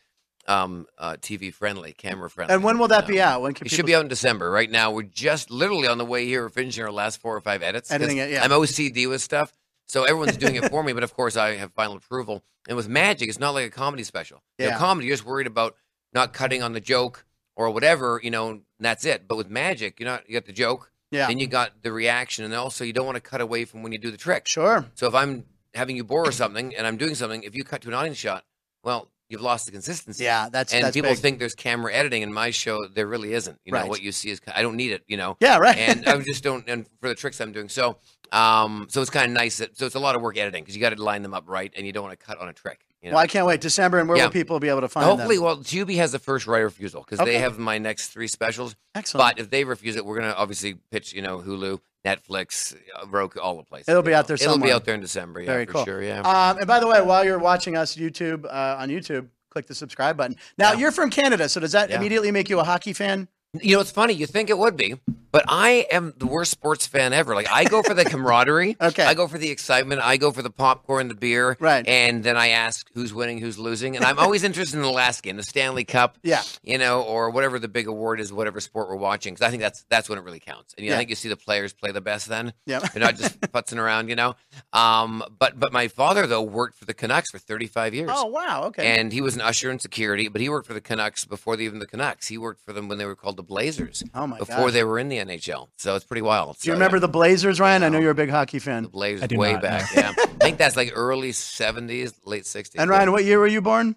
[0.47, 2.53] um, uh, TV friendly, camera friendly.
[2.53, 3.41] And when will that you be out?
[3.41, 4.49] When can It people should be out in December.
[4.51, 6.49] Right now, we're just literally on the way here.
[6.49, 7.91] Finishing our last four or five edits.
[7.91, 8.43] Editing it, yeah.
[8.43, 9.53] I'm OCD with stuff,
[9.87, 10.93] so everyone's doing it for me.
[10.93, 12.43] But of course, I have final approval.
[12.67, 14.41] And with magic, it's not like a comedy special.
[14.57, 14.77] You know, Yeah.
[14.77, 15.75] comedy, you're just worried about
[16.13, 17.25] not cutting on the joke
[17.55, 19.27] or whatever, you know, and that's it.
[19.27, 20.27] But with magic, you're not.
[20.29, 21.27] You got the joke, Yeah.
[21.27, 23.91] then you got the reaction, and also you don't want to cut away from when
[23.91, 24.47] you do the trick.
[24.47, 24.85] Sure.
[24.95, 27.87] So if I'm having you borrow something and I'm doing something, if you cut to
[27.89, 28.45] an audience shot,
[28.83, 30.23] well, you've lost the consistency.
[30.23, 31.19] Yeah, that's and that's people big.
[31.19, 32.87] think there's camera editing in my show.
[32.87, 33.59] There really isn't.
[33.65, 33.89] You know Right.
[33.89, 35.03] what you see is I don't need it.
[35.07, 35.37] You know.
[35.39, 35.77] Yeah, right.
[35.77, 36.67] and I just don't.
[36.69, 37.97] And for the tricks I'm doing, so
[38.31, 39.57] um, so it's kind of nice.
[39.57, 41.43] That, so it's a lot of work editing because you got to line them up
[41.47, 42.79] right, and you don't want to cut on a trick.
[43.01, 43.15] You know?
[43.15, 43.59] well, I can't wait.
[43.59, 44.25] December, and where Yeah.
[44.25, 45.43] will people be able to find Hopefully, them?
[45.43, 47.33] well, Tubi has the first right of refusal because Okay.
[47.33, 48.75] they have my next three specials.
[48.95, 49.35] Excellent.
[49.35, 51.11] But if they refuse it, we're gonna obviously pitch.
[51.13, 53.89] You know, Hulu, Netflix, uh, Roku, all the places.
[53.89, 55.41] It'll be out there It'll be out there in December.
[55.41, 55.85] Yeah, Very for cool.
[55.85, 56.03] sure.
[56.03, 56.19] Yeah.
[56.21, 59.75] Um, and by the way, while you're watching us YouTube uh, on YouTube, click the
[59.75, 60.35] subscribe button.
[60.57, 60.79] Now Yeah.
[60.79, 61.97] you're from Canada, so does that Yeah.
[61.97, 63.27] immediately make you a hockey fan?
[63.61, 64.13] You know, it's funny.
[64.13, 64.95] You think it would be,
[65.31, 67.35] but I am the worst sports fan ever.
[67.35, 68.75] Like I go for the camaraderie.
[68.83, 69.05] Okay.
[69.05, 70.01] I go for the excitement.
[70.01, 71.55] I go for the popcorn, the beer.
[71.59, 71.87] Right.
[71.87, 75.21] And then I ask who's winning, who's losing, and I'm always interested in the last
[75.23, 76.17] game, the Stanley Cup.
[76.23, 76.41] Yeah.
[76.63, 79.61] You know, or whatever the big award is, whatever sport we're watching, because I think
[79.61, 80.73] that's that's when it really counts.
[80.73, 80.97] And you know, Yeah.
[80.97, 82.53] I think you see the players play the best then.
[82.65, 82.79] Yeah.
[82.79, 84.09] They're not just putzing around.
[84.09, 84.35] You know.
[84.73, 85.23] Um.
[85.39, 88.09] But but my father though worked for the Canucks for 35 years.
[88.11, 88.63] Oh wow.
[88.65, 88.99] Okay.
[88.99, 91.63] And he was an usher in security, but he worked for the Canucks before they,
[91.65, 92.27] even the Canucks.
[92.27, 94.73] He worked for them when they were called the Blazers oh my before god.
[94.73, 95.69] they were in the NHL.
[95.77, 96.57] So it's pretty wild.
[96.59, 97.83] Do you remember the Blazers, Ryan?
[97.83, 98.85] I know you're a big hockey the fan.
[98.85, 99.89] Blazers I do way not, back?
[99.95, 102.75] Yeah, I think that's like early '70s, late '60s.
[102.77, 103.95] And Ryan, what year were you born?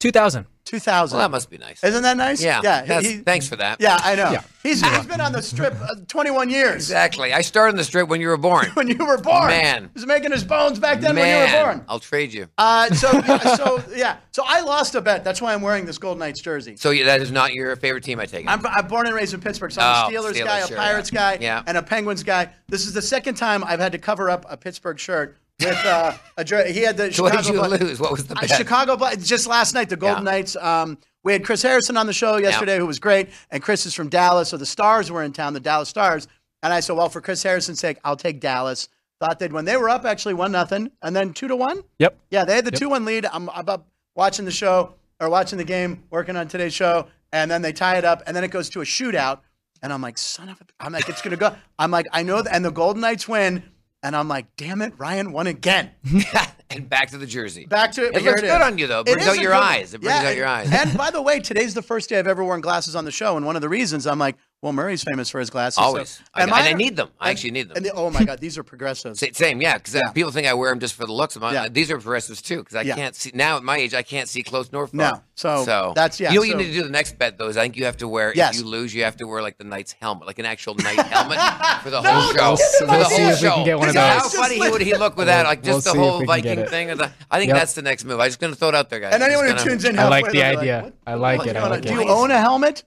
[0.00, 0.46] 2000.
[0.64, 1.16] 2000.
[1.16, 1.82] well, that must be nice.
[1.84, 2.42] Isn't that nice?
[2.42, 3.00] yeah, Yeah.
[3.00, 3.80] he- thanks for that.
[3.80, 4.30] yeah, I know.
[4.32, 4.42] Yeah.
[4.62, 6.76] He's, he's been on the strip uh, 21 years.
[6.76, 7.34] exactly.
[7.34, 8.66] I started in the strip when you were born.
[8.74, 9.48] When you were born.
[9.48, 9.82] Man.
[9.84, 11.84] He was making his bones back then when you were born.
[11.86, 12.48] I'll trade you.
[12.56, 14.16] Uh, so, yeah, so, yeah.
[14.32, 15.22] So I lost a bet.
[15.22, 16.76] That's why I'm wearing this Golden Knights jersey.
[16.76, 18.48] So yeah, that is not your favorite team, I take it.
[18.50, 20.68] I'm, I'm born and raised in Pittsburgh, so I'm Oh, a Steelers, Steelers, guy, a
[20.68, 21.36] Pirates yeah.
[21.36, 21.62] guy, Yeah.
[21.66, 22.48] and a Penguins guy.
[22.68, 26.12] This is the second time I've had to cover up a Pittsburgh shirt with uh,
[26.36, 28.00] a he had the so what did you Black- lose?
[28.00, 28.46] What was the uh.
[28.46, 29.18] Chicago Black.
[29.20, 30.30] Just last night, the Golden Yeah.
[30.32, 30.56] Knights.
[30.56, 33.94] Um, we had Chris Harrison on the show yesterday, who was great, and Chris is
[33.94, 36.28] from Dallas, so the Stars were in town, the Dallas Stars,
[36.62, 38.88] and I said, well, for Chris Harrison's sake, I'll take Dallas.
[39.20, 39.64] Thought they'd win.
[39.64, 41.82] They were up actually one nothing, and then two to one.
[41.98, 42.18] Yep.
[42.30, 43.24] Yeah, they had the two one lead.
[43.24, 47.50] I'm, I'm up watching the show or watching the game, working on today's show, and
[47.50, 49.38] then they tie it up, and then it goes to a shootout,
[49.82, 51.54] and I'm like, son of a, I'm like, it's gonna go.
[51.78, 53.62] I'm like, I know, th- and the Golden Knights win,
[54.04, 55.90] and I'm like, damn it, Ryan won again.
[56.70, 57.64] and back to the jersey.
[57.64, 58.14] Back to it.
[58.14, 58.62] It looks it good is.
[58.62, 59.00] on you though.
[59.00, 59.94] It brings out your good- eyes.
[59.94, 60.70] It brings yeah, out your eyes.
[60.72, 63.36] And by the way, today's the first day I've ever worn glasses on the show,
[63.36, 65.76] and one of the reasons I'm like, well, Murray's famous for his glasses.
[65.76, 66.22] so- Always.
[66.32, 67.10] I- and and I need them.
[67.20, 67.76] I and- actually need them.
[67.76, 69.22] And the, oh my god, these are progressives.
[69.36, 69.76] Same, yeah.
[69.76, 70.12] Because uh, Yeah.
[70.12, 71.36] people think I wear them just for the looks.
[71.36, 71.64] Of Yeah.
[71.64, 72.94] Uh, these are progressives too, because I Yeah.
[72.94, 73.92] can't see now at my age.
[73.92, 74.96] I can't see close nor far.
[74.96, 75.22] No.
[75.34, 77.48] So, so that's- yeah, You know so- you need to do the next bet though
[77.48, 78.32] is I think you have to wear.
[78.34, 78.54] Yes.
[78.54, 80.98] If you lose, you have to wear like the knight's helmet, like an actual knight
[81.12, 81.38] helmet
[81.82, 82.56] for the No, whole don't show.
[82.56, 83.54] give him For the whole See if we show.
[83.56, 84.02] can get one of those.
[84.02, 85.44] How funny would he look with that?
[85.44, 86.90] Like We'll just the whole we can get Viking thing.
[86.90, 87.58] Or the, I think Yep.
[87.58, 88.18] that's the next move.
[88.18, 89.12] I'm just gonna throw it out there, guys.
[89.12, 90.90] and anyone who tunes in, I like the idea.
[91.06, 91.52] I like it.
[91.52, 92.84] do I you like do you own a helmet?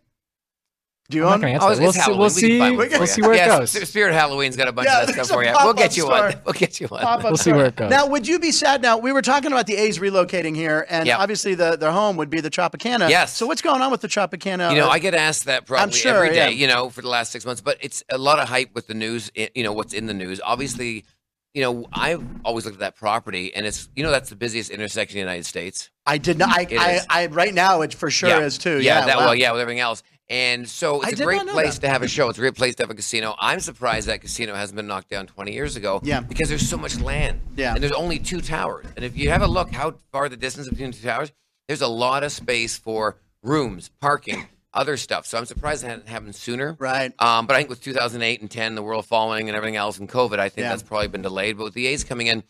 [1.09, 1.41] Do you I'm not own?
[1.53, 1.71] gonna Oh, answer.
[1.71, 2.59] it's We'll see, we'll see.
[2.59, 3.87] find We for can- We'll see where yeah, it goes.
[3.89, 5.53] Spirit Halloween's got a bunch Yeah, of that stuff for you.
[5.63, 6.11] We'll get you store.
[6.19, 6.35] one.
[6.45, 7.01] We'll get you one.
[7.01, 7.89] Pop-up We'll see where it goes.
[7.89, 8.81] Now, would you be sad?
[8.81, 11.17] Now, we were talking about the A's relocating here, and Yeah.
[11.17, 13.09] obviously the their home would be the Tropicana.
[13.09, 13.37] Yes.
[13.37, 14.71] So what's going on with the Tropicana?
[14.71, 16.47] You know, I get asked that probably sure, every day, yeah.
[16.49, 18.93] you know, for the last six months, but it's a lot of hype with the
[18.93, 20.41] news, you know, what's in the news.
[20.43, 21.05] Obviously,
[21.53, 24.71] you know, I've always looked at that property and it's, you know, that's the busiest
[24.71, 25.89] intersection in the United States.
[26.05, 26.49] I did not.
[26.49, 27.01] I, I.
[27.09, 28.39] I, right now, it for sure yeah.
[28.41, 28.81] is too.
[28.81, 29.05] Yeah, Yeah.
[29.05, 29.25] that, wow.
[29.27, 30.03] well, yeah, with everything else.
[30.29, 31.81] And so it's did a great place that.
[31.81, 32.27] to have a show.
[32.29, 33.35] It's a great place to have a casino.
[33.39, 36.01] I'm surprised that casino hasn't been knocked down 20 years ago.
[36.03, 36.19] Yeah.
[36.19, 37.39] Because there's so much land.
[37.55, 37.73] Yeah.
[37.73, 38.85] And there's only two towers.
[38.97, 41.31] And if you have a look how far the distance between the two towers,
[41.67, 45.25] there's a lot of space for rooms, parking, other stuff.
[45.25, 46.75] So I'm surprised it hadn't happened sooner.
[46.77, 47.13] Right.
[47.19, 50.09] Um, but I think with 2008 and 10, the world falling and everything else, and
[50.09, 50.69] COVID, I think Yeah.
[50.71, 51.57] that's probably been delayed.
[51.57, 52.43] But with the A's coming in,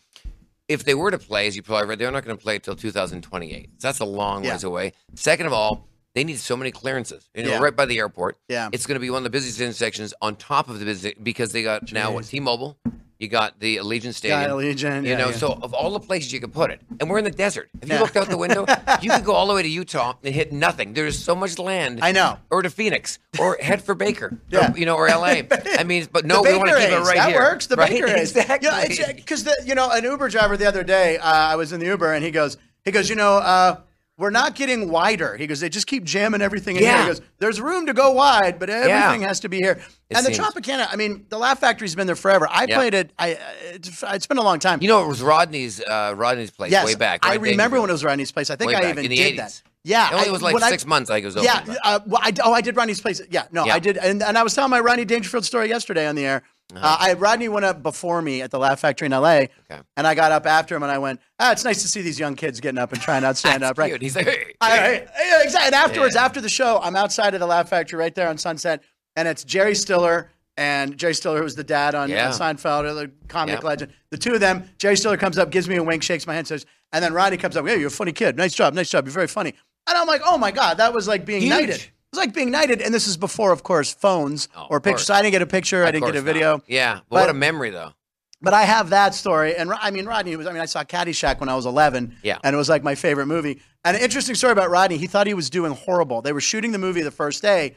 [0.66, 2.74] if they were to play, as you probably read, they're not going to play until
[2.76, 3.70] 2028.
[3.78, 4.52] So that's a long Yeah.
[4.52, 4.92] ways away.
[5.14, 5.86] Second of all,
[6.18, 7.28] they need so many clearances.
[7.34, 7.58] You know, Yeah.
[7.60, 8.36] right by the airport.
[8.48, 8.68] Yeah.
[8.72, 11.52] It's going to be one of the busiest intersections on top of the busy because
[11.52, 12.76] they got now what T-Mobile,
[13.20, 14.40] you got the Allegiant Stadium.
[14.42, 15.36] Yeah, Allegiant, You yeah, know, yeah.
[15.36, 17.68] so of all the places you could put it, and we're in the desert.
[17.82, 18.00] If you Yeah.
[18.00, 18.64] looked out the window,
[19.02, 20.92] you could go all the way to Utah and hit nothing.
[20.92, 22.00] There's so much land.
[22.02, 22.38] I know.
[22.50, 24.38] Or to Phoenix, or head for Baker.
[24.50, 24.72] Yeah.
[24.72, 25.42] Or, you know, or LA.
[25.78, 27.40] I mean, but no, we want to keep it right that here.
[27.40, 27.66] works.
[27.66, 27.90] The right?
[27.90, 28.34] Baker A's.
[28.36, 28.68] Exactly.
[28.98, 31.80] Yeah, because the you know an Uber driver the other day, uh, I was in
[31.80, 33.80] the Uber and he goes, he goes, you know, uh,
[34.18, 35.36] we're not getting wider.
[35.36, 37.00] He goes, they just keep jamming everything in here.
[37.00, 39.80] He goes, there's room to go wide, but everything has to be here.
[40.10, 42.48] It and the Tropicana, I mean, the Laugh Factory's been there forever.
[42.50, 42.76] I Yeah.
[42.76, 43.12] played it.
[43.18, 43.38] I
[43.72, 44.82] it's, it's been a long time.
[44.82, 47.24] You know, it was Rodney's uh, Rodney's place yes, way back.
[47.24, 48.50] I remember when it was Rodney's place.
[48.50, 49.36] I think I back even did 80s.
[49.36, 49.62] that.
[49.84, 51.08] Yeah, It only I- was like when I- six months.
[51.10, 51.44] I it was open.
[51.46, 53.22] Yeah, uh, well, I, oh, I did Rodney's place.
[53.30, 53.74] Yeah, no, Yeah.
[53.74, 56.42] I did, and, and I was telling my Rodney Dangerfield story yesterday on the air.
[56.74, 56.86] Uh-huh.
[56.86, 59.48] Uh, I Rodney went up before me at the Laugh Factory in L.A.
[59.70, 59.80] Okay.
[59.96, 62.18] and I got up after him, and I went, "Ah, it's nice to see these
[62.18, 63.88] young kids getting up and trying out stand up." Right?
[63.90, 64.02] Cute.
[64.02, 65.66] He's like, hey, I, I- exactly.
[65.66, 66.24] And afterwards, Yeah.
[66.26, 68.82] after the show, I'm outside of the Laugh Factory right there on Sunset,
[69.16, 72.26] and it's Jerry Stiller and Jerry Stiller, who was the dad on, Yeah.
[72.26, 73.66] on Seinfeld, or the comic Yeah.
[73.66, 73.92] legend.
[74.10, 76.48] The two of them, Jerry Stiller comes up, gives me a wink, shakes my hand,
[76.48, 78.36] says, and then Rodney comes up, "Hey, you're a funny kid.
[78.36, 79.06] Nice job, nice job.
[79.06, 79.54] You're very funny."
[79.88, 81.50] And I'm like, "Oh my god, that was like being Huge.
[81.50, 84.80] knighted." It was like being knighted, and this is before, of course, phones Oh, or
[84.80, 85.06] pictures.
[85.06, 85.84] So I didn't get a picture.
[85.84, 86.32] I didn't get a course not.
[86.32, 86.62] video.
[86.66, 87.92] Yeah, but, But- what a memory though.
[88.40, 90.46] But I have that story, and I mean Rodney was.
[90.46, 92.38] I mean, I saw Caddyshack when I was 11, Yeah.
[92.44, 93.60] and it was like my favorite movie.
[93.84, 96.22] And an interesting story about Rodney: he thought he was doing horrible.
[96.22, 97.74] They were shooting the movie the first day,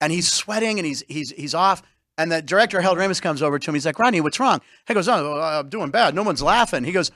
[0.00, 1.82] and he's sweating and he's he's he's off.
[2.18, 3.74] And the director Harold Ramis comes over to him.
[3.74, 4.60] He's like, Rodney, what's wrong?
[4.86, 6.14] He goes, Oh, I'm doing bad.
[6.14, 6.82] No one's laughing.
[6.84, 7.10] He goes,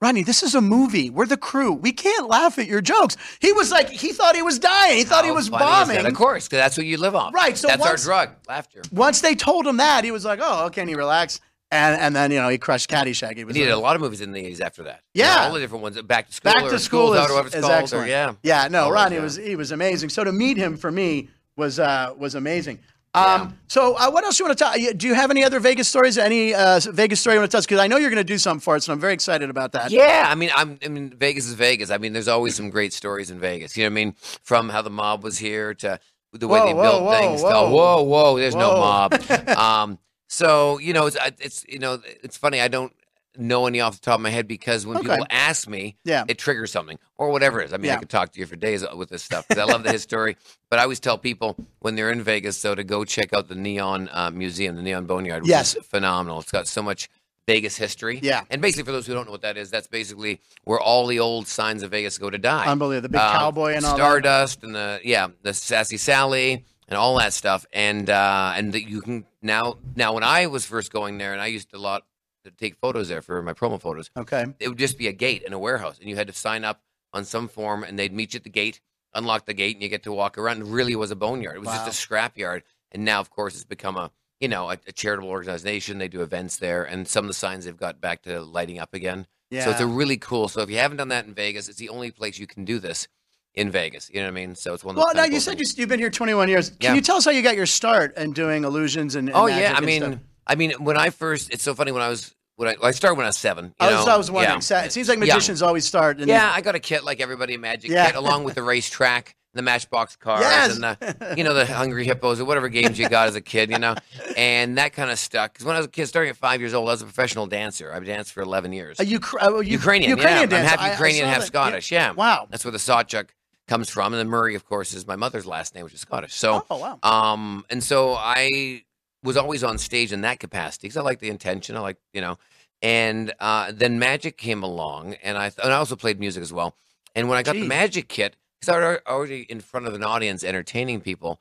[0.00, 1.08] Rodney, this is a movie.
[1.08, 1.72] We're the crew.
[1.72, 3.16] We can't laugh at your jokes.
[3.40, 4.98] He was like, he thought he was dying.
[4.98, 5.94] He thought he was funny is that?
[5.96, 6.06] bombing.
[6.06, 7.32] Of course, because that's what you live on.
[7.32, 8.82] Right, so that's once- our drug, laughter.
[8.92, 11.40] Once they told him that, he was like, Oh, okay, and he relaxed.
[11.72, 13.36] And and then you know he crushed Caddyshack.
[13.36, 15.00] He was needed like, a lot of movies in the 80s after that.
[15.14, 15.46] You know, Yeah.
[15.48, 16.00] all the different ones.
[16.02, 16.52] Back to school.
[16.52, 18.34] Back or to school is, Out, or whatever it's is called, or- yeah.
[18.44, 18.68] yeah.
[18.68, 19.22] No, All Rodney yeah.
[19.22, 20.10] was he was amazing.
[20.10, 22.78] So to meet him for me was uh, was amazing.
[23.16, 23.50] Um, Yeah.
[23.68, 24.92] So uh, what else you want to tell?
[24.94, 26.18] Do you have any other Vegas stories?
[26.18, 27.62] Any uh, Vegas story you want to tell?
[27.62, 29.72] Because I know you're going to do something for us, and I'm very excited about
[29.72, 29.90] that.
[29.90, 31.90] Yeah, I mean, I'm, I mean, Vegas is Vegas.
[31.90, 33.76] I mean, there's always some great stories in Vegas.
[33.76, 34.14] You know what I mean?
[34.42, 35.98] From how the mob was here to
[36.32, 37.40] the way Whoa, they whoa, built whoa, things.
[37.40, 37.70] to- whoa.
[37.70, 39.14] whoa, whoa, there's no mob.
[39.56, 39.98] um,
[40.28, 42.60] so you know, it's it's you know, it's funny.
[42.60, 42.92] I don't
[43.38, 45.08] know any off the top of my head because when Okay.
[45.08, 46.24] people ask me, Yeah.
[46.28, 47.72] it triggers something or whatever it is.
[47.72, 47.94] I mean, Yeah.
[47.96, 50.36] I could talk to you for days with this stuff because I love the history.
[50.70, 53.54] But I always tell people when they're in Vegas, though, to go check out the
[53.54, 55.76] Neon uh, Museum, the Neon Boneyard, which Yes.
[55.76, 56.40] is phenomenal.
[56.40, 57.08] It's got so much
[57.46, 58.18] Vegas history.
[58.20, 58.42] Yeah.
[58.50, 61.20] And basically, for those who don't know what that is, that's basically where all the
[61.20, 62.66] old signs of Vegas go to die.
[62.66, 63.02] Unbelievable.
[63.02, 64.02] The big Uh, cowboy and all that.
[64.02, 67.64] Stardust and the yeah, the Sassy Sally and all that stuff.
[67.72, 71.40] And uh, and that you can now now when I was first going there, and
[71.40, 72.02] I used a lot
[72.46, 74.10] to take photos there for my promo photos.
[74.16, 74.46] Okay.
[74.58, 76.82] It would just be a gate in a warehouse, and you had to sign up
[77.12, 78.80] on some form, and they'd meet you at the gate,
[79.14, 80.60] unlock the gate, and you get to walk around.
[80.62, 81.56] It really was a boneyard.
[81.56, 81.74] It was Wow.
[81.84, 82.62] just a scrap yard.
[82.92, 85.98] And now, of course, it's become a you know a, a charitable organization.
[85.98, 88.94] They do events there, and some of the signs they've got back to lighting up
[88.94, 89.26] again.
[89.50, 89.64] Yeah.
[89.64, 90.48] So it's a really cool.
[90.48, 92.78] So if you haven't done that in Vegas, it's the only place you can do
[92.78, 93.06] this
[93.54, 94.10] in Vegas.
[94.12, 94.54] You know what I mean?
[94.54, 95.78] So it's one of the well, now you said you, things.
[95.78, 96.70] you've been here 21 years.
[96.70, 96.94] Can Yeah.
[96.94, 99.72] you tell us how you got your start in doing illusions and, and Oh yeah,
[99.74, 100.18] I mean, stuff?
[100.46, 103.16] I mean, when I first, it's so funny when I was when I, I started
[103.16, 103.66] when I was seven.
[103.66, 104.12] You I was, know?
[104.12, 104.62] I was wondering.
[104.70, 104.82] Yeah.
[104.84, 106.18] It seems like magicians always start.
[106.18, 108.06] Yeah, I got a kit like everybody in Magic Yeah.
[108.06, 110.74] kit, along with the racetrack, the Matchbox cars, Yes.
[110.74, 113.70] and the you know the Hungry Hippos or whatever games you got as a kid,
[113.70, 113.94] you know,
[114.36, 115.52] and that kind of stuck.
[115.52, 117.46] Because when I was a kid, starting at five years old, I was a professional
[117.46, 117.92] dancer.
[117.92, 119.00] I've danced for eleven years.
[119.00, 120.56] A Ukra- uh, U- Ukrainian, Ukrainian yeah.
[120.58, 120.74] dancer.
[120.74, 121.46] I'm half Ukrainian, half that.
[121.46, 121.92] Scottish.
[121.92, 122.12] Yeah.
[122.12, 122.48] Wow.
[122.50, 123.28] That's where the SawChuck
[123.68, 126.32] comes from, and then Murray, of course, is my mother's last name, which is Scottish.
[126.34, 126.98] So, Oh, wow.
[127.02, 128.84] um, and so I
[129.26, 131.76] was always on stage in that capacity because I like the intention.
[131.76, 132.38] I like you know,
[132.82, 136.76] and uh, then magic came along, and I and I also played music as well.
[137.14, 137.62] And when I got Gee.
[137.62, 141.40] the magic kit, because I was already in front of an audience entertaining people,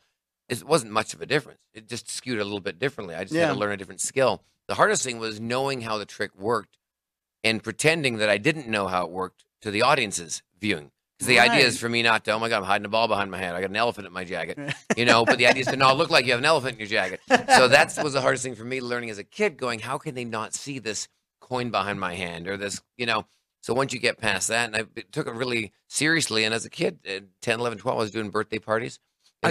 [0.49, 1.59] it wasn't much of a difference.
[1.73, 3.15] It just skewed a little bit differently.
[3.15, 3.47] I just Yeah.
[3.47, 4.41] had to learn a different skill.
[4.67, 6.77] The hardest thing was knowing how the trick worked
[7.43, 10.91] and pretending that I didn't know how it worked to the audience's viewing.
[11.17, 13.07] Because the idea is for me not to, oh my God, I'm hiding a ball
[13.07, 13.55] behind my head.
[13.55, 14.57] I got an elephant in my jacket.
[14.95, 16.79] You know, but the idea is to not look like you have an elephant in
[16.79, 17.19] your jacket.
[17.27, 20.15] So that was the hardest thing for me learning as a kid, going, how can
[20.15, 21.09] they not see this
[21.41, 23.25] coin behind my hand or this, you know?
[23.61, 26.45] So once you get past that, and I took it really seriously.
[26.45, 28.99] And as a kid, at 10, 11, 12, I was doing birthday parties.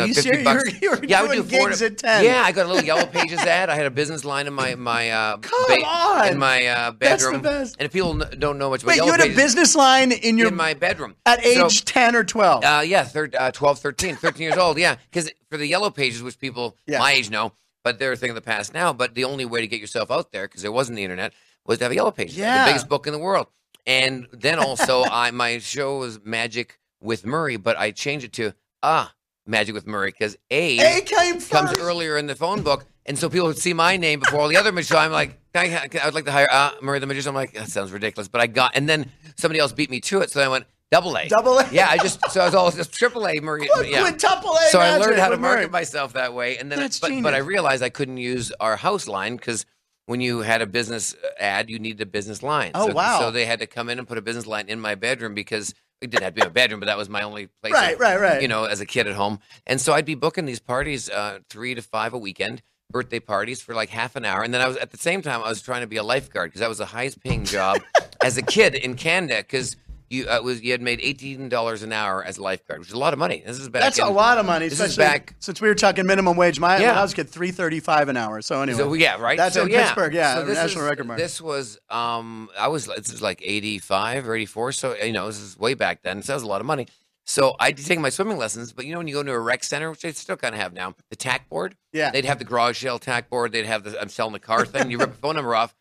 [0.03, 0.45] Are you 50 serious?
[0.45, 0.81] bucks.
[0.83, 2.25] You were, you were Yeah, I would do four gigs to- at 10.
[2.25, 3.71] Yeah, I got a little Yellow Pages ad.
[3.71, 6.29] I had a business line in my my uh, Come on.
[6.29, 7.43] in my uh, That's the bedroom.
[7.43, 7.77] best.
[7.79, 10.13] And if people n- don't know much about Wait, Yellow you had a business line
[10.13, 12.65] in your in my bedroom at So- age 10 or 12.
[12.65, 14.79] uh, yeah, thir- uh, 12, 13, 13 years old.
[14.79, 16.99] Yeah, because for the Yellow Pages, which people Yeah.
[16.99, 17.53] my age know,
[17.83, 18.93] but they're a thing of the past now.
[18.93, 21.33] But the only way to get yourself out there, because there wasn't the internet,
[21.67, 22.65] was to have a Yellow Pages, Yeah.
[22.65, 23.47] the biggest book in the world.
[23.87, 28.55] And then also, I my show was Magic with Murray, but I changed it to
[28.83, 29.13] Ah
[29.47, 31.51] Magic with Murray because A, A came first.
[31.51, 34.49] comes earlier in the phone book, and so people would see my name before all
[34.49, 34.97] the other magicians.
[34.97, 37.29] So I'm like, I, I would like to hire uh, Murray the magician.
[37.31, 40.21] I'm like, that sounds ridiculous, but I got, and then somebody else beat me to
[40.21, 41.29] it, so I went double A.
[41.29, 41.69] Double A.
[41.71, 43.69] Yeah, I just so I was always just triple A Murray.
[43.69, 44.01] Qu- yeah.
[44.01, 45.57] Quintuple A So I learned how to with Murray.
[45.57, 48.77] market myself that way, and then That's but, but I realized I couldn't use our
[48.77, 49.67] house line because
[50.07, 52.73] when you had a business ad, you needed a business line.
[52.75, 53.21] Oh, so, wow.
[53.21, 55.75] So they had to come in and put a business line in my bedroom because
[56.05, 57.73] it didn't have to be my bedroom, but that was my only place.
[57.73, 58.43] Right, of- right, right.
[58.43, 61.41] You know, as a kid at home, and so I'd be booking these parties, uh,
[61.51, 64.69] three to five a weekend, birthday parties for like half an hour, and then I
[64.69, 66.79] was at the same time I was trying to be a lifeguard because that was
[66.79, 67.79] the highest paying job
[68.23, 69.77] as a kid in Canada because.
[70.15, 72.95] You uh, was you had made eighteen dollars an hour as a lifeguard, which is
[72.95, 73.43] a lot of money.
[73.45, 73.83] This is back.
[73.83, 75.35] That's in, a lot of money, This is back.
[75.41, 76.59] since we were talking minimum wage.
[76.61, 76.99] My when Yeah.
[76.99, 78.41] I was three thirty five an hour.
[78.43, 79.37] So anyway, So yeah, right.
[79.37, 79.83] That's so, in yeah.
[79.85, 80.15] Pittsburgh.
[80.15, 81.19] Yeah, so this national is- record mark.
[81.19, 84.73] This was um, I was this was like eighty five or eighty four.
[84.73, 86.23] So you know, this is way back then.
[86.23, 86.87] So that was a lot of money.
[87.27, 89.39] So I did take my swimming lessons, but you know when you go to a
[89.41, 91.75] rec center, which they still kind of have now, the tack board.
[91.93, 92.11] Yeah.
[92.11, 93.53] They'd have the garage sale tack board.
[93.53, 94.91] They'd have the I'm selling the car thing.
[94.91, 95.75] You rip a phone number off,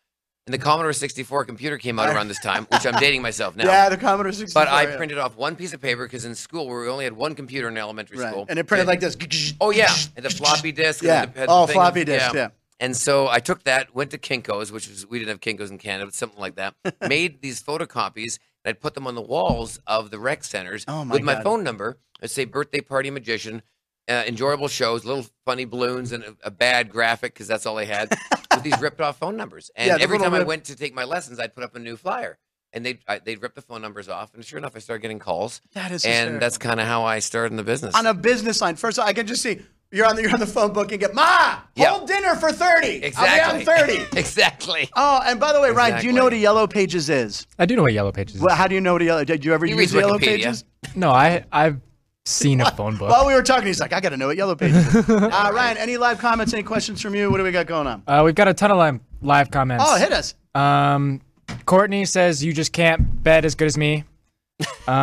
[0.46, 3.64] and the Commodore 64 computer came out around this time, which I'm dating myself now.
[3.64, 4.64] yeah, the Commodore sixty four.
[4.66, 7.34] But I printed off one piece of paper because in school we only had one
[7.34, 9.16] computer in elementary right, school, and it printed like this.
[9.60, 11.02] Oh yeah, and the floppy disk.
[11.02, 11.26] and Yeah.
[11.26, 12.48] the- Oh, floppy of- disk, yeah.
[12.80, 15.78] And so I took that, went to Kinkos, which was we didn't have Kinkos in
[15.78, 16.74] Canada, but something like that.
[17.08, 21.04] made these photocopies, and I'd put them on the walls of the rec centers Oh,
[21.04, 21.42] my with my God.
[21.44, 21.98] phone number.
[22.22, 23.62] I'd say birthday party magician,
[24.08, 27.84] uh, enjoyable shows, little funny balloons, and a, a bad graphic because that's all I
[27.84, 28.10] had
[28.52, 29.70] with these ripped off phone numbers.
[29.76, 31.78] And Yeah, every little time I went to take my lessons, I'd put up a
[31.78, 32.38] new flyer.
[32.72, 34.34] And they'd, I, they'd rip the phone numbers off.
[34.34, 35.60] And sure enough, I started getting calls.
[35.74, 36.40] That is And hysterical.
[36.40, 37.94] that's kind of how I started in the business.
[37.94, 38.74] on a business line.
[38.74, 39.60] First, of all, I can just see
[39.92, 41.90] you're on the you're on the phone book and get Ma, Yeah.
[41.90, 42.96] hold dinner for thirty.
[43.04, 43.40] exactly.
[43.40, 44.18] I'll be on thirty.
[44.18, 44.88] exactly.
[44.96, 47.46] Oh, and by the way, Ryan, do you know what a yellow pages is?
[47.60, 48.40] I do know what Yellow Pages is.
[48.42, 49.24] Well, how do you know what a yellow?
[49.24, 50.64] Did you ever You use read yellow pages?
[50.96, 51.80] No, I I've
[52.26, 53.10] seen a phone book.
[53.10, 54.86] While we were talking, he's like, I got to know what yellow pages.
[54.94, 55.08] is.
[55.10, 56.52] uh, Ryan, any live comments?
[56.54, 57.30] Any questions from you?
[57.30, 58.02] What do we got going on?
[58.06, 59.84] Uh, we've got a ton of live, live comments.
[59.86, 60.34] Oh, hit us.
[60.54, 61.20] Um,
[61.66, 64.04] Courtney says you just can't bet as good as me.
[64.86, 64.94] Um,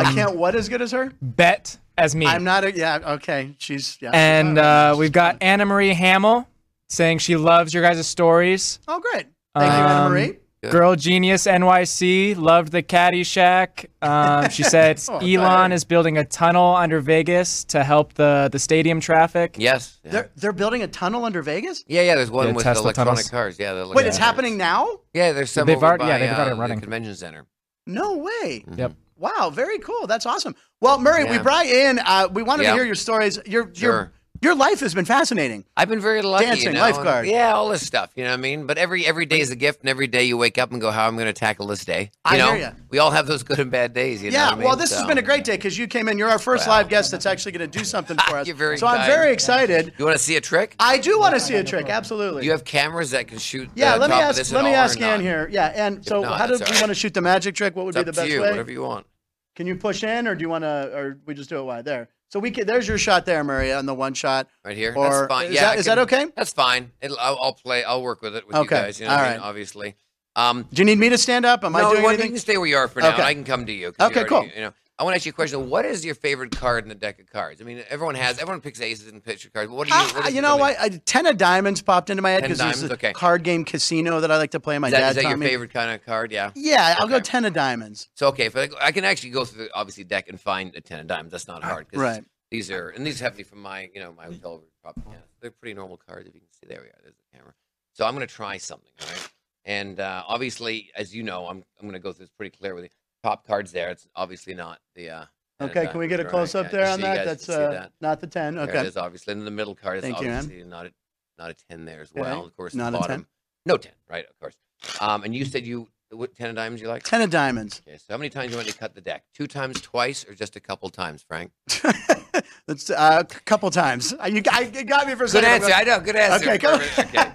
[0.00, 0.36] I can't.
[0.36, 1.12] What as good as her?
[1.20, 2.24] bet as me.
[2.26, 2.64] I'm not.
[2.64, 2.98] A, yeah.
[3.16, 3.54] Okay.
[3.58, 3.98] She's.
[4.00, 4.10] Yeah.
[4.14, 4.90] and All right.
[4.92, 6.48] uh, we've got Anna Marie Hamill
[6.88, 8.80] saying she loves your guys' stories.
[8.88, 9.26] Oh, great.
[9.54, 10.38] Thank you, Anna Um, Marie.
[10.66, 10.72] Good.
[10.72, 13.86] Girl Genius NYC loved the Caddyshack.
[14.02, 15.74] Um, she said Oh, Elon sorry.
[15.74, 19.56] is building a tunnel under Vegas to help the, the stadium traffic.
[19.58, 19.98] Yes.
[20.04, 20.10] Yeah.
[20.12, 21.84] They're they're building a tunnel under Vegas.
[21.88, 22.14] yeah, yeah.
[22.14, 23.30] There's one Yeah, with Tesla electronic tunnels.
[23.30, 23.58] cars.
[23.58, 23.72] Yeah.
[23.72, 24.26] the Wait, electronic it's cars.
[24.26, 24.88] happening now?
[25.14, 25.66] Yeah, there's some.
[25.66, 26.76] They've already- by, yeah, they've got it uh, running.
[26.78, 27.46] The convention center.
[27.86, 28.64] No way.
[28.76, 28.92] Yep.
[29.18, 30.06] Wow, very cool.
[30.06, 30.54] That's awesome.
[30.80, 31.98] Well, Murray, we brought in.
[32.04, 32.70] Uh, we wanted Yeah.
[32.72, 33.38] to hear your stories.
[33.46, 33.92] Your your Sure.
[33.92, 35.64] your life has been fascinating.
[35.76, 36.46] I've been very lucky.
[36.46, 37.24] Dancing, you know, lifeguard.
[37.24, 38.10] and- yeah, all this stuff.
[38.14, 38.66] You know what I mean?
[38.66, 40.90] But every every day is a gift, and every day you wake up and go,
[40.90, 42.70] "How am I going to tackle this day?" You I know, hear ya.
[42.90, 44.22] we all have those good and bad days.
[44.22, 44.44] You know yeah.
[44.46, 44.64] what I mean?
[44.66, 46.18] Well, this has been a great day because you came in.
[46.18, 48.46] You're our first live guest that's actually going to do something for us.
[48.46, 49.92] You're very so I'm very excited.
[49.98, 50.76] You want to see a trick?
[50.80, 51.88] I do want to see a trick.
[51.88, 52.44] Absolutely.
[52.44, 53.68] You have cameras that can shoot?
[53.74, 53.94] yeah.
[53.94, 54.52] the let me ask.
[54.52, 55.48] Let me ask Ann here.
[55.50, 55.72] Yeah.
[55.74, 56.80] And so, not, how do you all right.
[56.80, 57.76] want to shoot the magic trick?
[57.76, 58.42] What would It's be the best you.
[58.42, 58.50] way?
[58.50, 59.06] Whatever you want.
[59.54, 61.86] Can you push in, or do you want to, or we just do it wide
[61.86, 62.10] there?
[62.28, 62.66] So we can.
[62.66, 64.48] There's your shot there, Maria, on the one shot.
[64.64, 64.92] Right here.
[64.96, 65.46] Or that's fine.
[65.48, 66.26] is yeah, that- I is that okay?
[66.36, 66.90] That's fine.
[67.00, 67.84] It'll, I'll, I'll play.
[67.84, 69.00] I'll work with it with Okay, you guys.
[69.00, 69.40] You know all what I mean?
[69.40, 69.94] Obviously.
[70.34, 71.64] Um, Do you need me to stand up?
[71.64, 72.32] Am I no, doing well, you anything?
[72.32, 73.14] can stay where you are for now.
[73.14, 73.22] Okay.
[73.22, 73.88] I can come to you.
[73.88, 74.44] Okay, you already- cool.
[74.54, 75.68] You know, I want to ask you a question.
[75.68, 77.60] What is your favorite card in the deck of cards?
[77.60, 78.38] I mean, everyone has.
[78.38, 79.70] Everyone picks aces and picture cards.
[79.70, 80.00] What do you?
[80.00, 80.74] Ah, what is you know what?
[80.80, 83.12] I, ten of diamonds popped into my head because there's a okay.
[83.12, 84.78] card game casino that I like to play.
[84.78, 85.46] My Is that, dad is that your me.
[85.46, 86.32] favorite kind of card?
[86.32, 86.50] Yeah.
[86.54, 87.24] Yeah, I'll go Okay.
[87.24, 88.08] ten of diamonds.
[88.14, 90.80] So okay, if I, I can actually go through the obviously deck and find a
[90.80, 91.32] ten of diamonds.
[91.32, 91.90] That's not hard.
[91.90, 92.24] 'cause Right.
[92.50, 94.62] These are and these have me from my you know my hotel.
[94.84, 96.26] Yeah, they're pretty normal cards.
[96.28, 96.98] If you can see, there we are.
[97.02, 97.52] There's the camera.
[97.92, 98.92] So I'm going to try something.
[99.02, 99.28] All right.
[99.64, 102.74] And uh, obviously, as you know, I'm I'm going to go through this pretty clear
[102.74, 102.90] with the
[103.26, 103.90] top cards there.
[103.90, 105.10] It's obviously not the.
[105.10, 105.24] Uh,
[105.58, 107.24] Okay, can we get a close up there on that?
[107.24, 107.92] That's uh, that.
[108.02, 108.56] not the ten.
[108.56, 108.86] There it Okay.
[108.86, 109.32] is, obviously.
[109.32, 110.92] And the middle card is Thank you, obviously not a
[111.38, 112.20] not a ten there as Okay.
[112.20, 112.44] well.
[112.44, 113.26] Of course, Not the a 10?
[113.64, 114.26] No ten, right?
[114.28, 114.54] Of course.
[115.00, 117.04] Um, and you said you what ten of diamonds you like?
[117.04, 117.80] Ten of diamonds.
[117.88, 119.24] Okay, so how many times you want to cut the deck?
[119.32, 121.52] Two times, twice, or just a couple times, Frank?
[122.66, 124.12] That's uh, a couple times.
[124.12, 125.50] Uh, You, I, you got me for a Good second.
[125.50, 125.72] answer.
[125.74, 126.00] I know.
[126.00, 126.44] Good answer.
[126.50, 127.32] Okay, go- Okay.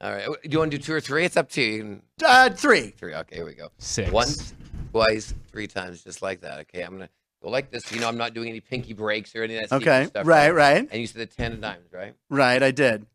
[0.00, 0.26] All right.
[0.26, 1.24] Do you want to do two or three?
[1.24, 1.72] It's up to you.
[1.72, 1.82] You.
[1.82, 2.90] can- Uh, three.
[2.90, 3.14] Three.
[3.14, 3.70] Okay, here we go.
[3.78, 4.12] Six.
[4.12, 4.54] Once,
[4.92, 6.60] twice, three times, just like that.
[6.60, 7.08] Okay, I'm gonna
[7.42, 7.90] go like this.
[7.92, 9.76] You know, I'm not doing any pinky breaks or any of that.
[9.76, 10.06] Okay.
[10.06, 10.50] Stuff, Right.
[10.50, 10.88] Right.
[10.90, 12.14] And you said the ten of diamonds, right?
[12.30, 12.62] Right.
[12.62, 13.06] I did.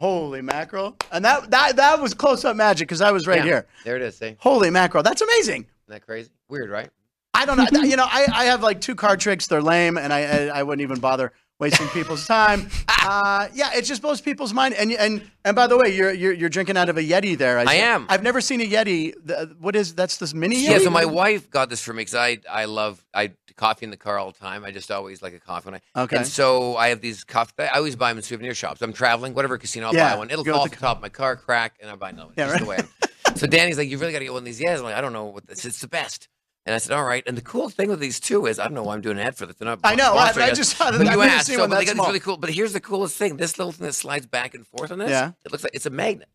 [0.00, 0.96] Holy mackerel!
[1.12, 3.44] And that that that was close up magic because I was right Yeah.
[3.44, 3.66] here.
[3.84, 4.16] There it is.
[4.16, 5.04] See, Holy mackerel!
[5.04, 5.60] That's amazing.
[5.62, 6.28] Isn't that crazy?
[6.48, 6.90] Weird, right?
[7.34, 7.82] I don't know.
[7.82, 9.46] you know, I, I have like two card tricks.
[9.46, 12.68] They're lame, and I I, I wouldn't even bother wasting people's time.
[13.04, 14.74] Uh, yeah, it just blows people's mind.
[14.74, 17.58] And and and by the way, you're you're, you're drinking out of a Yeti there.
[17.58, 18.06] I am.
[18.08, 19.12] I've never seen a Yeti.
[19.24, 20.70] The, what is that's this mini Yeti?
[20.70, 23.90] Yeah, so my wife got this for me because I I love I coffee in
[23.90, 24.64] the car all the time.
[24.64, 26.18] I just always like a coffee when I Okay.
[26.18, 27.64] And so I have these coffee.
[27.64, 28.80] I always buy them in souvenir shops.
[28.82, 30.30] I'm traveling, whatever casino, I'll Yeah, buy one.
[30.30, 32.34] It'll fall off the the top of my car, crack, and I buy another one.
[32.38, 32.76] Yeah, just the way.
[32.76, 32.86] right.
[33.26, 34.94] I'm- so Danny's like, "You really got to get one of these." Yeah, I'm like,
[34.94, 35.64] "I don't know what this.
[35.64, 36.28] It's the best."
[36.64, 38.74] And I said, "All right." And the cool thing with these two is, I don't
[38.74, 39.56] know why I'm doing an ad for this.
[39.56, 40.98] They're not I know, I- I just saw that.
[40.98, 42.04] But I've you asked, seen so one but that they got small.
[42.06, 42.36] this really cool.
[42.36, 45.10] But here's the coolest thing: this little thing that slides back and forth on this.
[45.10, 45.32] Yeah.
[45.44, 46.28] It looks like it's a magnet.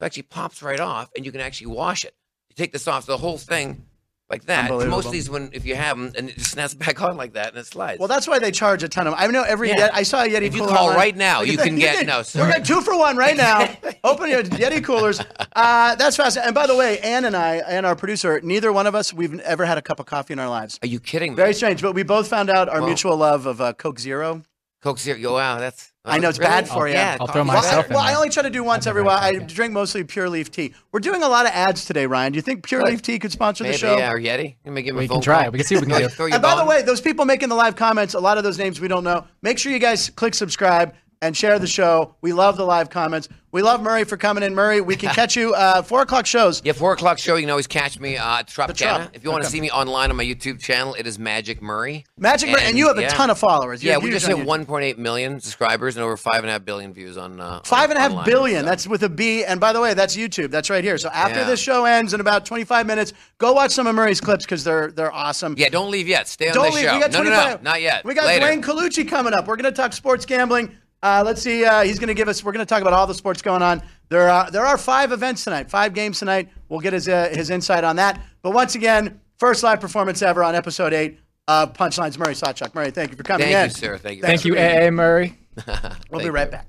[0.00, 2.14] It actually pops right off, and you can actually wash it.
[2.50, 3.86] You take this off, the whole thing
[4.30, 4.70] like that.
[4.70, 7.32] Most of these, when if you have them, and it just snaps back on like
[7.34, 7.98] that, and it slides.
[7.98, 9.12] Well, that's why they charge a ton of.
[9.14, 9.22] Them.
[9.22, 9.68] I know every.
[9.70, 9.88] Yeah.
[9.88, 10.42] Yeti, I saw a Yeti.
[10.42, 10.96] If you cooler call online.
[10.98, 12.48] right now, you can get- no, We're sorry.
[12.52, 13.68] getting two for one right now.
[14.04, 15.20] Open your Yeti coolers.
[15.54, 16.48] Uh, that's fascinating.
[16.48, 19.38] And by the way, Ann and I and our producer, neither one of us, we've
[19.40, 20.78] ever had a cup of coffee in our lives.
[20.82, 21.36] Are you kidding me?
[21.36, 24.42] Very strange, but we both found out our Well- mutual love of uh, Coke Zero.
[24.82, 25.34] Coke Zero.
[25.34, 25.92] Wow, that's.
[26.04, 26.50] I know it's really?
[26.50, 26.94] bad for oh, you.
[26.94, 29.18] Yeah, I'll throw myself Well, in well, I only try to do once every while.
[29.18, 29.48] I back.
[29.48, 30.72] drink mostly pure leaf tea.
[30.92, 32.32] We're doing a lot of ads today, Ryan.
[32.32, 32.90] Do you think pure Good.
[32.90, 33.98] leaf tea could sponsor Maybe, the show?
[33.98, 34.56] yeah, or Yeti.
[34.64, 35.52] Let me give We a can try call.
[35.52, 36.24] We can see what we can do.
[36.32, 38.80] And by the way, those people making the live comments, a lot of those names
[38.80, 39.26] we don't know.
[39.42, 42.14] Make sure you guys click subscribe and share the show.
[42.22, 43.28] We love the live comments.
[43.52, 44.54] We love Murray for coming in.
[44.54, 46.62] Murray, we can catch you uh, four o'clock shows.
[46.64, 47.34] Yeah, four o'clock show.
[47.34, 48.74] You can always catch me uh, at Tropicana.
[48.76, 49.10] Trop.
[49.12, 49.56] If you want to Okay.
[49.56, 52.06] see me online on my YouTube channel, it is Magic Murray.
[52.16, 53.08] Magic Murray, and you have a yeah.
[53.08, 53.82] ton of followers.
[53.82, 56.94] You're Yeah, we just hit 1.8 million subscribers and over five and a half billion
[56.94, 57.40] views on.
[57.40, 58.60] Uh, Five and a half online, billion.
[58.62, 58.66] so.
[58.66, 59.44] That's with a B.
[59.44, 60.50] And by the way, that's YouTube.
[60.52, 60.96] That's right here.
[60.96, 61.44] So after Yeah.
[61.46, 64.92] this show ends in about 25 minutes, go watch some of Murray's clips because they're
[64.92, 65.56] they're awesome.
[65.58, 66.28] Yeah, don't leave yet.
[66.28, 66.84] Stay on Don't leave.
[66.84, 66.94] show.
[66.94, 67.62] We got no, no, 25.
[67.64, 68.04] no, not yet.
[68.04, 68.46] We got Later.
[68.46, 69.48] Duane Colucci coming up.
[69.48, 70.76] We're going to talk sports gambling.
[71.02, 71.64] Uh, let's see.
[71.64, 72.44] Uh, he's going to give us.
[72.44, 73.82] We're going to talk about all the sports going on.
[74.08, 76.50] There are there are five events tonight, five games tonight.
[76.68, 78.20] We'll get his uh, his insight on that.
[78.42, 82.18] But once again, first live performance ever on episode eight of Punchlines.
[82.18, 82.74] Murray SawChuck.
[82.74, 83.52] Murray, thank you for coming in.
[83.52, 83.70] Thank in.
[83.70, 83.98] you, sir.
[83.98, 84.22] Thank you.
[84.22, 84.88] Thank you, being here.
[84.88, 85.38] AA Murray.
[86.10, 86.52] We'll be right you.
[86.52, 86.66] back.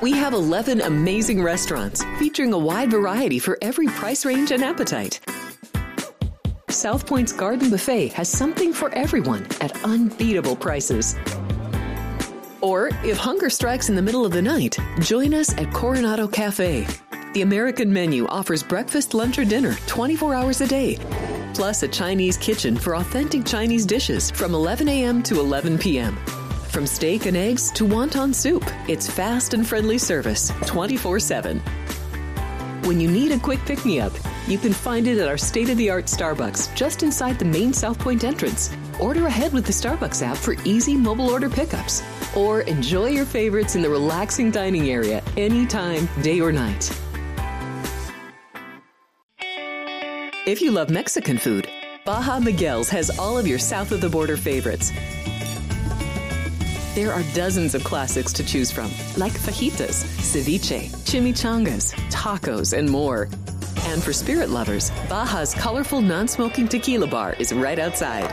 [0.00, 5.20] We have 11 amazing restaurants featuring a wide variety for every price range and appetite.
[6.70, 11.16] South Point's Garden Buffet has something for everyone at unbeatable prices.
[12.60, 16.86] Or, if hunger strikes in the middle of the night, join us at Coronado Cafe.
[17.34, 20.98] The American menu offers breakfast, lunch, or dinner 24 hours a day,
[21.54, 25.22] plus a Chinese kitchen for authentic Chinese dishes from 11 a.m.
[25.24, 26.16] to 11 p.m.
[26.70, 31.62] From steak and eggs to wonton soup, it's fast and friendly service 24 7.
[32.84, 34.12] When you need a quick pick me up,
[34.46, 37.72] you can find it at our state of the art Starbucks just inside the main
[37.72, 38.70] South Point entrance.
[39.00, 42.02] Order ahead with the Starbucks app for easy mobile order pickups.
[42.34, 46.90] Or enjoy your favorites in the relaxing dining area anytime, day or night.
[50.46, 51.68] If you love Mexican food,
[52.06, 54.92] Baja Miguel's has all of your south of the border favorites.
[56.98, 63.28] There are dozens of classics to choose from, like fajitas, ceviche, chimichangas, tacos, and more.
[63.84, 68.24] And for spirit lovers, Baja's colorful non smoking tequila bar is right outside.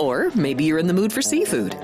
[0.00, 1.76] Or maybe you're in the mood for seafood.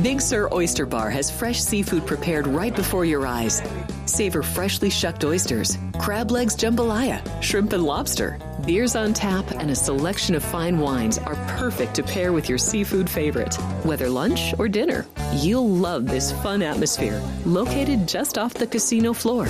[0.00, 3.62] Big Sur Oyster Bar has fresh seafood prepared right before your eyes.
[4.04, 8.38] Savor freshly shucked oysters, crab legs jambalaya, shrimp and lobster.
[8.66, 12.58] Beers on tap and a selection of fine wines are perfect to pair with your
[12.58, 13.54] seafood favorite.
[13.84, 19.46] Whether lunch or dinner, you'll love this fun atmosphere, located just off the casino floor.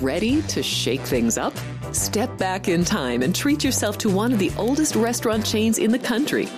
[0.00, 1.52] Ready to shake things up?
[1.92, 5.92] Step back in time and treat yourself to one of the oldest restaurant chains in
[5.92, 6.48] the country.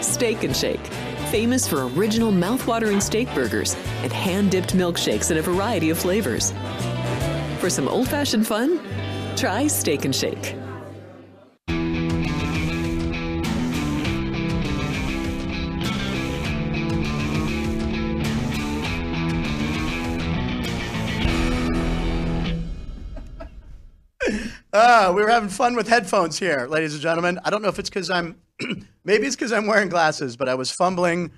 [0.00, 0.84] Steak and Shake,
[1.30, 6.52] famous for original mouthwatering steak burgers and hand dipped milkshakes in a variety of flavors.
[7.58, 8.80] For some old fashioned fun,
[9.36, 10.54] try Steak and Shake.
[24.72, 27.40] Uh, we were having fun with headphones here, ladies and gentlemen.
[27.44, 28.36] I don't know if it's because I'm,
[29.04, 31.32] maybe it's because I'm wearing glasses, but I was fumbling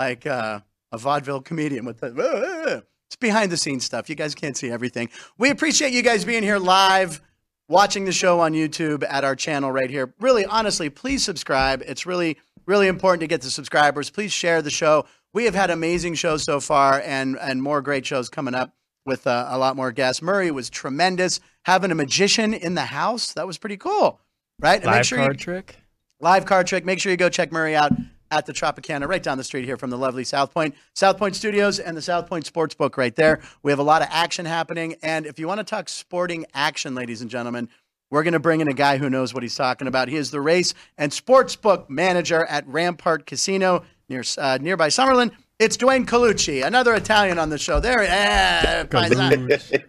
[0.00, 0.60] like uh,
[0.90, 2.84] a vaudeville comedian with the.
[3.12, 4.08] It's behind the scenes stuff.
[4.08, 5.10] You guys can't see everything.
[5.36, 7.20] We appreciate you guys being here live,
[7.68, 10.14] watching the show on YouTube at our channel right here.
[10.18, 11.82] Really, honestly, please subscribe.
[11.86, 14.08] It's really, really important to get the subscribers.
[14.08, 15.04] Please share the show.
[15.34, 18.72] We have had amazing shows so far, and and more great shows coming up
[19.04, 20.22] with uh, a lot more guests.
[20.22, 21.38] Murray was tremendous.
[21.64, 24.20] Having a magician in the house, that was pretty cool,
[24.58, 24.80] right?
[24.80, 25.76] And Live sure card you, trick.
[26.18, 26.86] live card trick.
[26.86, 27.92] Make sure you go check Murray out
[28.32, 31.36] at the Tropicana right down the street here from the lovely South Point, South Point
[31.36, 33.40] Studios and the South Point Sportsbook right there.
[33.62, 34.96] We have a lot of action happening.
[35.02, 37.68] And if you want to talk sporting action, ladies and gentlemen,
[38.10, 40.08] we're going to bring in a guy who knows what he's talking about.
[40.08, 45.30] He is the race and sportsbook manager at Rampart Casino near uh, nearby Summerlin.
[45.58, 47.80] It's Duane Colucci, another Italian on the show.
[47.80, 49.84] There, eh, Paisan.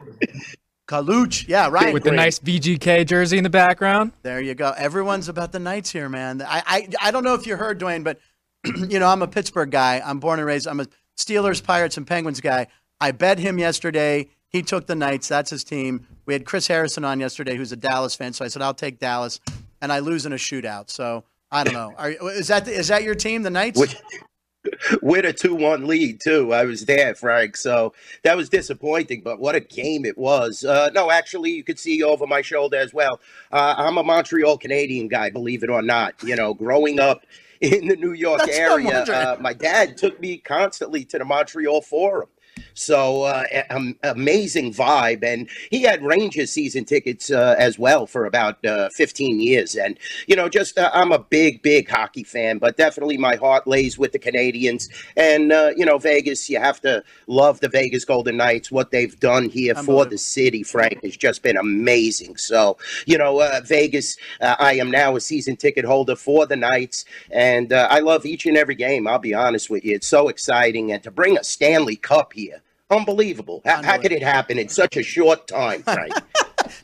[0.87, 1.47] Calucci.
[1.47, 1.93] Yeah, right.
[1.93, 4.11] With the nice VGK jersey in the background.
[4.21, 4.73] There you go.
[4.77, 6.41] Everyone's about the Knights here, man.
[6.41, 8.19] I, I, I don't know if you heard, Duane, but
[8.87, 10.01] you know, I'm a Pittsburgh guy.
[10.03, 10.67] I'm born and raised.
[10.67, 10.87] I'm a
[11.17, 12.67] Steelers, Pirates, and Penguins guy.
[12.99, 14.29] I bet him yesterday.
[14.49, 15.27] He took the Knights.
[15.27, 16.07] That's his team.
[16.25, 18.33] We had Chris Harrison on yesterday, who's a Dallas fan.
[18.33, 19.39] So I said, I'll take Dallas,
[19.81, 20.89] and I lose in a shootout.
[20.89, 21.93] So I don't know.
[21.97, 23.79] Are, is that is that your team, the Knights?
[25.01, 26.53] With a 2 1 lead, too.
[26.53, 27.57] I was there, Frank.
[27.57, 27.93] So
[28.23, 30.63] that was disappointing, but what a game it was.
[30.63, 33.19] Uh, no, actually, you could see over my shoulder as well.
[33.51, 36.15] Uh, I'm a Montreal Canadian guy, believe it or not.
[36.23, 37.25] You know, growing up
[37.63, 41.81] in the New York That's area, uh, my dad took me constantly to the Montreal
[41.81, 42.27] Forum.
[42.73, 48.25] So uh, um, amazing vibe, and he had Rangers season tickets uh, as well for
[48.25, 49.75] about uh, 15 years.
[49.75, 49.97] And
[50.27, 53.97] you know, just uh, I'm a big, big hockey fan, but definitely my heart lays
[53.97, 54.89] with the Canadiens.
[55.15, 58.71] And uh, you know, Vegas, you have to love the Vegas Golden Knights.
[58.71, 62.37] What they've done here for the city, Frank, has just been amazing.
[62.37, 66.55] So you know, uh, Vegas, uh, I am now a season ticket holder for the
[66.55, 69.07] Knights, and uh, I love each and every game.
[69.07, 72.62] I'll be honest with you, it's so exciting, and to bring a Stanley Cup here.
[72.89, 73.61] Unbelievable!
[73.65, 76.13] How, how could it happen in such a short time, Frank?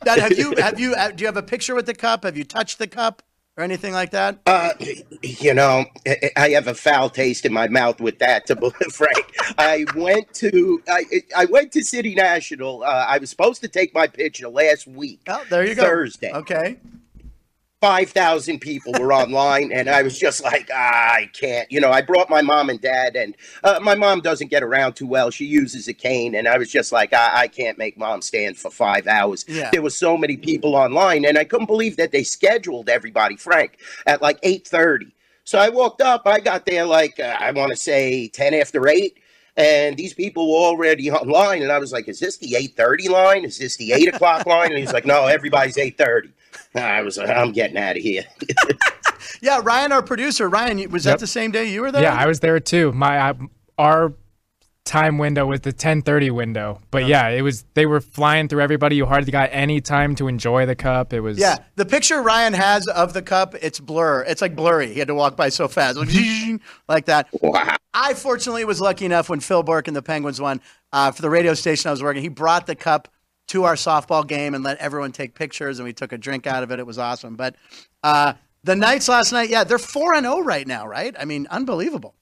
[0.05, 2.23] Now, have you have you uh, do you have a picture with the cup?
[2.23, 3.21] Have you touched the cup
[3.57, 4.39] or anything like that?
[4.45, 4.71] Uh,
[5.21, 5.85] you know,
[6.37, 8.45] I- have a foul taste in my mouth with that.
[8.47, 11.03] To be frank, I went to I,
[11.35, 12.83] I went to City National.
[12.83, 15.21] Uh, I was supposed to take my picture last week.
[15.27, 15.83] Oh, there you go.
[15.83, 16.31] Thursday.
[16.33, 16.77] Okay.
[17.81, 21.71] Five thousand people were online, and I was just like, ah, I can't.
[21.71, 24.95] You know, I brought my mom and dad, and uh, my mom doesn't get around
[24.95, 25.31] too well.
[25.31, 28.57] She uses a cane, and I was just like, I, I can't make mom stand
[28.57, 29.45] for five hours.
[29.47, 29.69] Yeah.
[29.71, 33.77] There were so many people online, and I couldn't believe that they scheduled everybody, Frank,
[34.05, 35.13] at like eight thirty.
[35.45, 36.23] So I walked up.
[36.25, 39.19] I got there like uh, I want to say ten after eight.
[39.55, 43.07] And these people were already online, and I was like, "Is this the eight thirty
[43.07, 43.45] line?
[43.45, 46.33] Is this the eight o'clock line?" And he's like, "No, everybody's eight 30
[46.75, 48.23] I was like, "I'm getting out of here."
[49.41, 52.01] Yeah, Ryan, our producer, Ryan, you- was that the same day you were there?
[52.01, 52.91] Yeah, I was there too.
[52.93, 53.33] My I,
[53.77, 54.13] our
[54.85, 56.81] time window was the 10:30 window.
[56.89, 58.95] But yeah, it was they were flying through everybody.
[58.95, 61.13] You hardly got any time to enjoy the cup.
[61.13, 64.23] It was Yeah, the picture Ryan has of the cup, it's blur.
[64.23, 64.91] It's like blurry.
[64.93, 66.09] He had to walk by so fast, like,
[66.87, 67.27] like that.
[67.41, 67.75] wow.
[67.93, 70.59] I fortunately was lucky enough when Phil Bourque and the Penguins won
[70.91, 72.21] uh, for the radio station I was working.
[72.21, 73.09] He brought the cup
[73.49, 76.63] to our softball game and let everyone take pictures, and we took a drink out
[76.63, 76.79] of it.
[76.79, 77.35] It was awesome.
[77.35, 77.55] But
[78.03, 78.33] uh,
[78.63, 81.15] the Knights last night, yeah, they're four and zero right now, right?
[81.19, 82.15] I mean, unbelievable.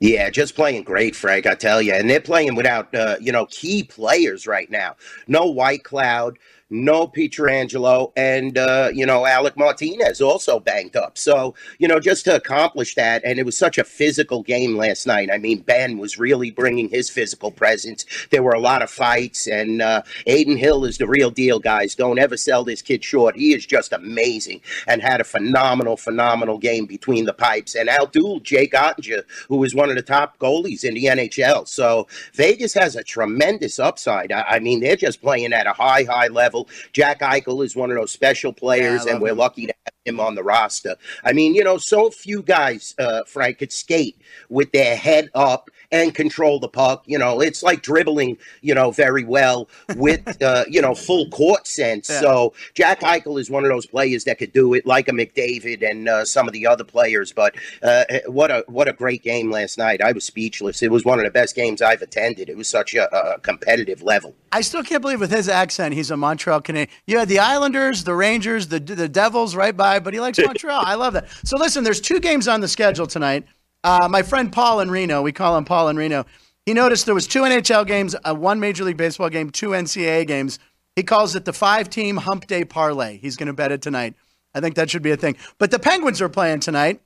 [0.00, 1.46] Yeah, just playing great, Frank.
[1.46, 4.96] I tell you, and they're playing without uh, you know key players right now.
[5.28, 6.36] No Whitecloud,
[6.70, 11.18] no Pietrangelo, and uh, you know Alec Martinez also banged up.
[11.18, 15.06] So you know just to accomplish that, and it was such a physical game last
[15.06, 15.30] night.
[15.32, 18.04] I mean, Ben was really bringing his physical presence.
[18.30, 21.94] There were a lot of fights, and uh, Adin Hill is the real deal, guys.
[21.94, 23.36] Don't ever sell this kid short.
[23.36, 28.42] He is just amazing and had a phenomenal, phenomenal game between the pipes and outdueled
[28.42, 31.66] Jake Oettinger, who is one of the top goalies in the NHL.
[31.68, 34.32] So Vegas has a tremendous upside.
[34.32, 36.53] I, I mean, they're just playing at a high, high level.
[36.92, 39.38] Jack Eichel is one of those special players, Yeah, and we're him.
[39.38, 40.96] lucky to have him on the roster.
[41.24, 44.16] I mean, you know, so few guys, uh, Frank, could skate
[44.48, 47.04] with their head up and control the puck.
[47.06, 51.68] You know, it's like dribbling, you know, very well with, uh, you know, full court
[51.68, 52.10] sense.
[52.10, 52.20] Yeah.
[52.20, 55.88] So Jack Eichel is one of those players that could do it, like a McDavid
[55.88, 57.32] and uh, some of the other players.
[57.32, 60.02] But uh, what a what a great game last night!
[60.02, 60.82] I was speechless.
[60.82, 62.48] It was one of the best games I've attended.
[62.48, 64.34] It was such a, a competitive level.
[64.50, 66.96] I still can't believe with his accent, he's a Montreal Canadian.
[67.06, 70.82] You had the Islanders, the Rangers, the the Devils right by, but he likes Montreal.
[70.84, 71.28] I love that.
[71.44, 73.46] So listen, there's two games on the schedule tonight.
[73.84, 76.24] Uh, my friend Paul in Reno, we call him Paul in Reno.
[76.64, 80.26] He noticed there was two NHL games, uh, one Major League Baseball game, two NCAA
[80.26, 80.58] games.
[80.96, 83.18] He calls it the five-team Hump Day Parlay.
[83.18, 84.14] He's going to bet it tonight.
[84.54, 85.36] I think that should be a thing.
[85.58, 87.02] But the Penguins are playing tonight.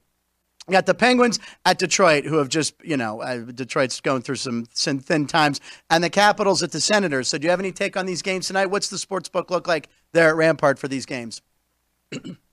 [0.69, 4.37] We got the Penguins at Detroit, who have just, you know, uh, Detroit's going through
[4.37, 5.61] some thin, thin times,
[5.91, 7.27] and the Capitals at the Senators.
[7.27, 8.67] So, do you have any take on these games tonight?
[8.67, 11.41] What's the sports book look like there at Rampart for these games?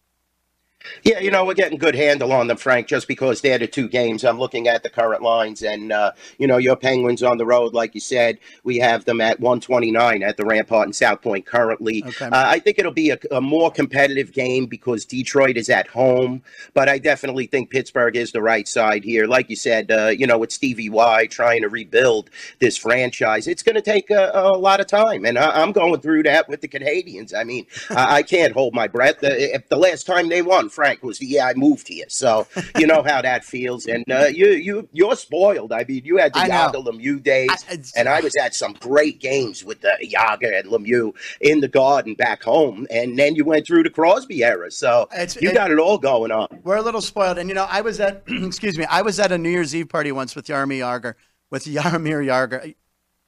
[1.04, 3.88] Yeah, you know, we're getting good handle on them, Frank, just because they're the two
[3.88, 4.24] games.
[4.24, 7.74] I'm looking at the current lines, and, uh, you know, your Penguins on the road,
[7.74, 12.04] like you said, we have them at 129 at the Rampart in South Point currently.
[12.06, 12.26] Okay.
[12.26, 16.42] Uh, I think it'll be a, a more competitive game because Detroit is at home,
[16.74, 19.28] but I definitely think Pittsburgh is the right side here.
[19.28, 22.30] Like you said, uh, you know, with Stevie Y trying to rebuild
[22.60, 26.02] this franchise, it's going to take a, a lot of time, and I, I'm going
[26.02, 27.34] through that with the Canadiens.
[27.36, 29.20] I mean, I, I can't hold my breath.
[29.20, 32.46] The, if the last time they won, Frank, was the year I moved here, so
[32.78, 33.86] you know how that feels.
[33.88, 35.72] And uh, you, you, you're spoiled.
[35.72, 36.54] I mean, you had the I know.
[36.72, 40.70] Jagr Lemieux days, I- and I was at some great games with the Jagr and
[40.70, 44.70] Lemieux in the Garden back home, and then you went through the Crosby era.
[44.70, 46.48] So It's- you it- got it all going on.
[46.64, 47.38] We're a little spoiled.
[47.38, 49.88] And, you know, I was at, excuse me, I was at a New Year's Eve
[49.90, 51.14] party once with Jaromir Jagr,
[51.50, 52.76] with Jaromir Jagr.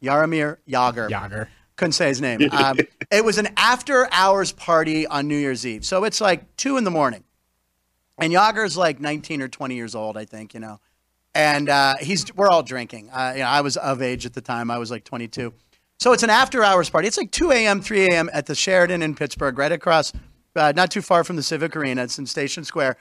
[0.04, 1.10] Jaromir Jagr.
[1.10, 1.48] Jagr.
[1.76, 2.50] couldn't say his name.
[2.52, 2.78] Um,
[3.12, 5.86] it was an after hours party on New Year's Eve.
[5.86, 7.24] So it's like two in the morning.
[8.18, 10.80] And Jagr's like 19 or 20 years old, I think, you know.
[11.36, 13.10] and uh, he's we're all drinking.
[13.12, 14.72] Uh, you know, I was of age at the time.
[14.72, 15.54] I was like 22.
[16.00, 17.08] So it's an after hours party.
[17.08, 18.30] It's like 2 a.m., 3 a.m.
[18.34, 20.14] at the Sheraton in Pittsburgh, right across,
[20.56, 22.04] uh, not too far from the Civic Arena.
[22.04, 22.98] It's in Station Square.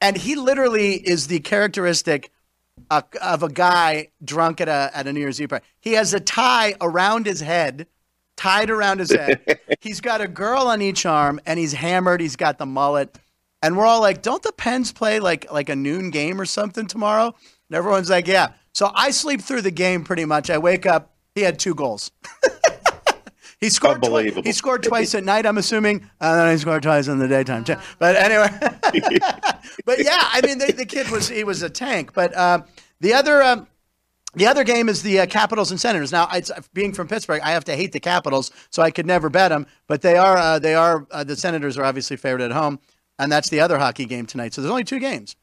[0.00, 2.30] And he literally is the characteristic
[2.90, 5.66] uh, of a guy drunk at a, at a New Year's Eve party.
[5.80, 7.86] He has a tie around his head,
[8.36, 9.60] tied around his head.
[9.80, 12.20] he's got a girl on each arm, and he's hammered.
[12.20, 13.18] He's got the mullet.
[13.62, 16.86] And we're all like, don't the Pens play like like a noon game or something
[16.86, 17.34] tomorrow?
[17.68, 18.52] And everyone's like, yeah.
[18.72, 20.50] So I sleep through the game pretty much.
[20.50, 22.10] I wake up, he had two goals.
[23.60, 23.98] he scored.
[23.98, 24.42] Twi- Unbelievable.
[24.44, 25.46] he scored twice at night.
[25.46, 27.76] I'm assuming, and then he scored twice in the daytime too.
[27.98, 28.48] But anyway,
[29.84, 32.12] but yeah, I mean, the, the kid was he was a tank.
[32.14, 32.62] But uh,
[33.00, 33.42] the other.
[33.42, 33.66] Um,
[34.34, 36.12] the other game is the uh, Capitals and Senators.
[36.12, 39.30] Now, it's, being from Pittsburgh, I have to hate the Capitals, so I could never
[39.30, 39.66] bet them.
[39.86, 42.78] But they are, uh, they are, uh, the Senators are obviously favored at home,
[43.18, 44.54] and that's the other hockey game tonight.
[44.54, 45.36] So there's only two games.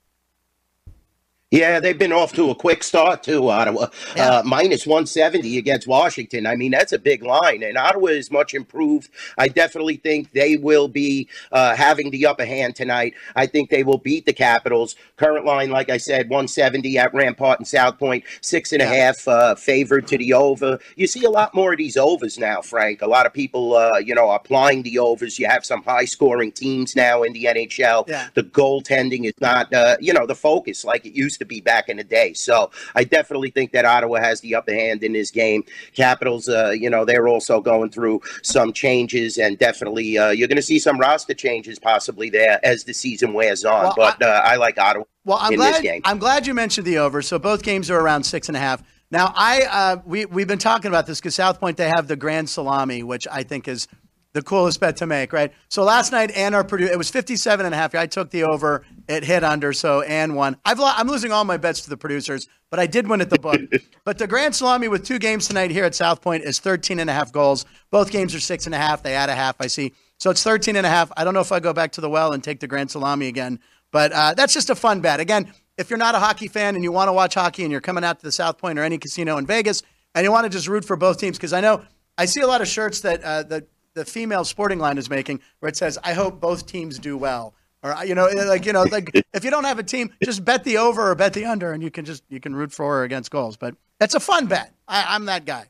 [1.52, 3.88] Yeah, they've been off to a quick start too, Ottawa.
[4.16, 4.30] Yeah.
[4.40, 6.48] Uh, minus 170 against Washington.
[6.48, 9.12] I mean, that's a big line, and Ottawa is much improved.
[9.38, 13.14] I definitely think they will be uh, having the upper hand tonight.
[13.36, 14.96] I think they will beat the Capitals.
[15.18, 18.94] Current line, like I said, 170 at Rampart and South Point, six and a Yeah.
[19.06, 20.80] half uh, favored to the over.
[20.96, 23.04] You see a lot more of these overs now, Frank.
[23.04, 25.38] A lot of people, uh, you know, applying the overs.
[25.38, 28.06] You have some high scoring teams now in the NHL.
[28.10, 28.30] Yeah.
[28.34, 31.90] The goaltending is not, uh, you know, the focus like it used to be back
[31.90, 32.34] in the day.
[32.34, 35.64] So I definitely think that Ottawa has the upper hand in this game.
[35.94, 40.56] Capitals, uh, you know, they're also going through some changes, and definitely uh, you're going
[40.58, 43.84] to see some roster changes possibly there as the season wears on.
[43.84, 45.06] Well, but uh, I like Ottawa.
[45.26, 45.84] Well, I'm in this glad.
[45.84, 46.02] game.
[46.06, 47.22] I'm glad you mentioned the over.
[47.22, 48.84] So both games are around six and a half.
[49.12, 52.16] Now, I uh, we we've been talking about this because South Point they have the
[52.16, 53.88] Grand Salami, which I think is
[54.36, 55.52] the coolest bet to make, right?
[55.70, 57.96] So last night, Ann our Purdue, it was 57 and a half.
[57.96, 58.86] I took the over.
[59.08, 60.58] It hit under, so Ann won.
[60.66, 63.30] I've lo- I'm losing all my bets to the producers, but I did win at
[63.30, 63.62] the book.
[64.04, 67.10] but the Grand Salami with two games tonight here at South Point is 13 and
[67.10, 67.66] a half goals.
[67.92, 69.04] Both games are six and a half.
[69.04, 69.94] They add a half, I see.
[70.20, 71.12] So it's 13 and a half.
[71.16, 73.28] I don't know if I go back to the well and take the Grand Salami
[73.28, 73.60] again,
[73.92, 75.22] but uh, that's just a fun bet.
[75.22, 77.82] Again, if you're not a hockey fan and you want to watch hockey and you're
[77.82, 79.82] coming out to the South Point or any casino in Vegas
[80.14, 81.86] and you want to just root for both teams, because I know
[82.18, 83.66] I see a lot of shirts that uh, the
[83.96, 87.56] the female sporting line is making where it says, "I hope both teams do well."
[87.82, 90.64] Or you know, like you know, like if you don't have a team, just bet
[90.64, 93.04] the over or bet the under, and you can just you can root for or
[93.04, 93.58] against goals.
[93.58, 94.74] But that's a fun bet.
[94.88, 95.66] I, I'm that guy.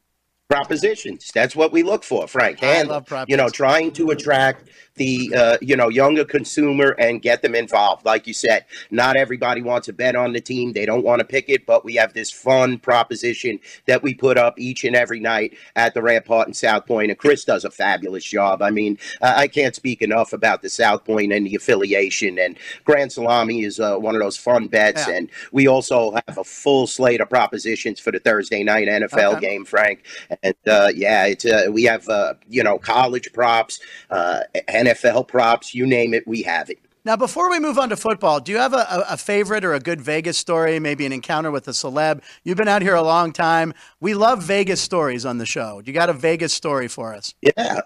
[0.49, 1.31] propositions.
[1.33, 2.63] That's what we look for, Frank.
[2.63, 3.29] I love propositions.
[3.29, 8.05] You know, trying to attract the uh, you know younger consumer and get them involved.
[8.05, 11.25] Like you said, not everybody wants to bet on the team; they don't want to
[11.25, 11.65] pick it.
[11.65, 15.93] But we have this fun proposition that we put up each and every night at
[15.93, 18.61] the Rampart and South Point, and Chris does a fabulous job.
[18.61, 22.39] I mean, uh, I can't speak enough about the South Point and the affiliation.
[22.39, 25.15] And Grand Salami is uh, one of those fun bets, Yeah.
[25.15, 29.39] and we also have a full slate of propositions for the Thursday night NFL Okay.
[29.41, 30.03] game, Frank.
[30.43, 33.79] And uh, yeah, it's uh, we have uh, you know college props,
[34.09, 34.41] uh,
[34.85, 36.79] NFL props, you name it, we have it.
[37.05, 39.79] Now, before we move on to football, do you have a, a, favorite or a
[39.79, 40.79] good Vegas story?
[40.79, 42.23] Maybe an encounter with a celeb.
[42.43, 43.75] You've been out here a long time.
[43.99, 45.83] We love Vegas stories on the show.
[45.85, 47.35] You got a Vegas story for us?
[47.41, 47.81] Yeah,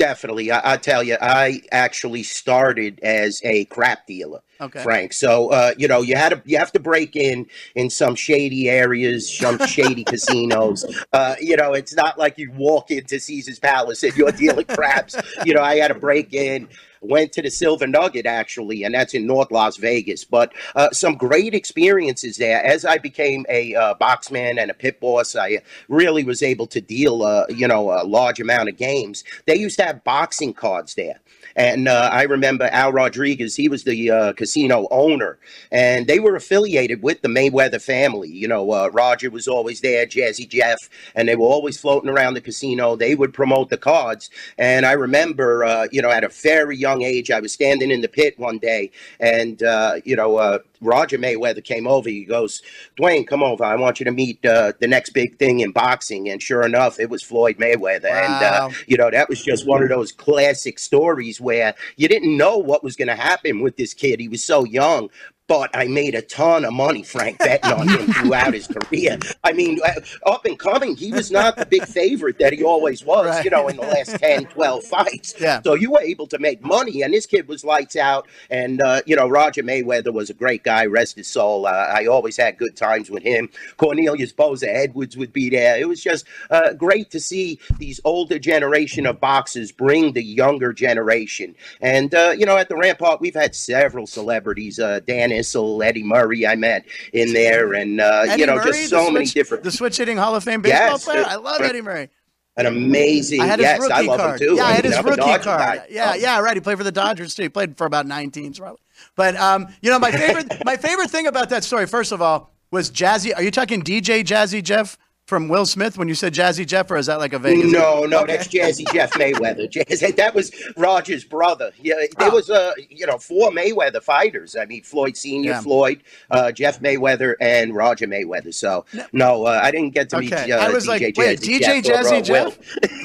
[0.00, 0.50] definitely.
[0.50, 4.40] I, I tell you, I actually started as a crap dealer.
[4.60, 4.82] Okay.
[4.82, 5.12] Frank.
[5.12, 8.68] So uh, you know, you had to you have to break in in some shady
[8.68, 10.84] areas, some shady casinos.
[11.12, 15.16] Uh, you know, it's not like you walk into Caesar's Palace and you're dealing craps.
[15.44, 16.68] You know, I had to break in.
[17.02, 20.24] Went to the Silver Nugget actually, and that's in North Las Vegas.
[20.24, 22.62] But uh, some great experiences there.
[22.62, 26.80] As I became a uh, boxman and a pit boss, I really was able to
[26.80, 29.24] deal, uh, you know, a large amount of games.
[29.46, 31.20] They used to have boxing cards there.
[31.56, 35.38] And uh, I remember Al Rodriguez, he was the uh, casino owner,
[35.72, 38.28] and they were affiliated with the Mayweather family.
[38.28, 40.78] You know, uh, Roger was always there, Jazzy Jeff,
[41.14, 42.96] and they were always floating around the casino.
[42.96, 44.30] They would promote the cards.
[44.58, 48.00] And I remember, uh, you know, at a very young age, I was standing in
[48.00, 52.08] the pit one day, and, uh, you know, uh, Roger Mayweather came over.
[52.08, 52.62] He goes,
[52.96, 53.64] Duane, come over.
[53.64, 56.28] I want you to meet uh, the next big thing in boxing.
[56.28, 58.04] And sure enough, it was Floyd Mayweather.
[58.10, 58.70] And, uh, Wow.
[58.86, 62.82] you know, that was just one of those classic stories where you didn't know what
[62.84, 64.20] was going to happen with this kid.
[64.20, 65.10] He was so young.
[65.48, 69.18] But I made a ton of money, Frank, betting on him throughout his career.
[69.42, 73.04] I mean, uh, up and coming, he was not the big favorite that he always
[73.04, 73.44] was, Right.
[73.44, 75.34] you know, in the last 10, 12 fights.
[75.40, 75.60] Yeah.
[75.64, 78.28] So you were able to make money, and this kid was lights out.
[78.48, 81.66] And, uh, you know, Roger Mayweather was a great guy, rest his soul.
[81.66, 83.48] Uh, I always had good times with him.
[83.76, 85.76] Cornelius Boza Edwards would be there.
[85.78, 90.72] It was just uh, great to see these older generation of boxers bring the younger
[90.72, 91.54] generation.
[91.80, 94.78] And, uh, you know, at the Rampart, we've had several celebrities.
[94.78, 96.46] Uh, Dan Missile, Eddie Murray.
[96.46, 99.64] I met in there, and uh, you know, Murray, just so many different.
[99.64, 101.22] The switch hitting Hall of Fame baseball Yes, player.
[101.22, 102.10] uh, I love Eddie Murray.
[102.56, 103.40] An amazing.
[103.40, 104.40] I had his yes, rookie I love card.
[104.40, 104.54] him too.
[104.56, 105.42] Yeah, I had his rookie card.
[105.44, 105.86] guy.
[105.88, 106.18] Yeah, Oh.
[106.18, 106.54] yeah, right.
[106.56, 107.44] He played for the Dodgers too.
[107.44, 108.80] He played for about nine teams, probably.
[109.16, 112.52] But um, you know, my favorite, my favorite thing about that story, first of all,
[112.70, 113.34] was Jazzy.
[113.34, 114.96] Are you talking DJ Jazzy Jeff
[115.26, 117.70] from Will Smith when you said Jazzy Jeff, or is that like a Vegas?
[117.70, 118.36] No, no, Okay.
[118.36, 119.70] that's Jazzy Jeff Mayweather.
[119.70, 121.70] Jazzy, that was Roger's brother.
[121.80, 122.34] Yeah, there Oh.
[122.34, 124.56] was uh, you know four Mayweather fighters.
[124.56, 125.60] I mean, Floyd Senior, Yeah.
[125.60, 128.52] Floyd, uh, Jeff Mayweather, and Roger Mayweather.
[128.52, 131.16] So no, uh, I didn't get to meet Okay, uh, I was DJ like, Jazzy
[131.18, 132.58] wait, DJ Jeff Jazzy Jeff?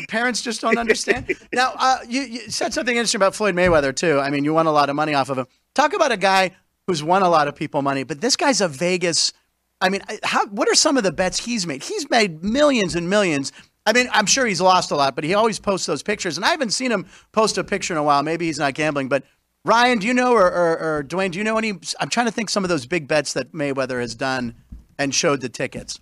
[0.10, 1.36] Parents just don't understand.
[1.54, 4.20] now, uh, you, you said something interesting about Floyd Mayweather too.
[4.20, 5.48] I mean, you won a lot of money off of him.
[5.76, 6.51] Talk about a guy
[6.88, 9.34] who's won a lot of people money, but this guy's a Vegas.
[9.82, 10.47] I mean, how?
[10.47, 11.84] What are some of the bets he's made?
[11.84, 13.51] He's made millions and millions.
[13.86, 16.45] I mean, I'm sure he's lost a lot, but he always posts those pictures, and
[16.45, 18.23] I haven't seen him post a picture in a while.
[18.23, 19.23] Maybe he's not gambling, but.
[19.67, 21.71] Ryan, do you know, or, or, or Duane, do you know any?
[21.99, 24.53] I'm trying to think some of those big bets that Mayweather has done
[24.99, 25.99] and showed the tickets.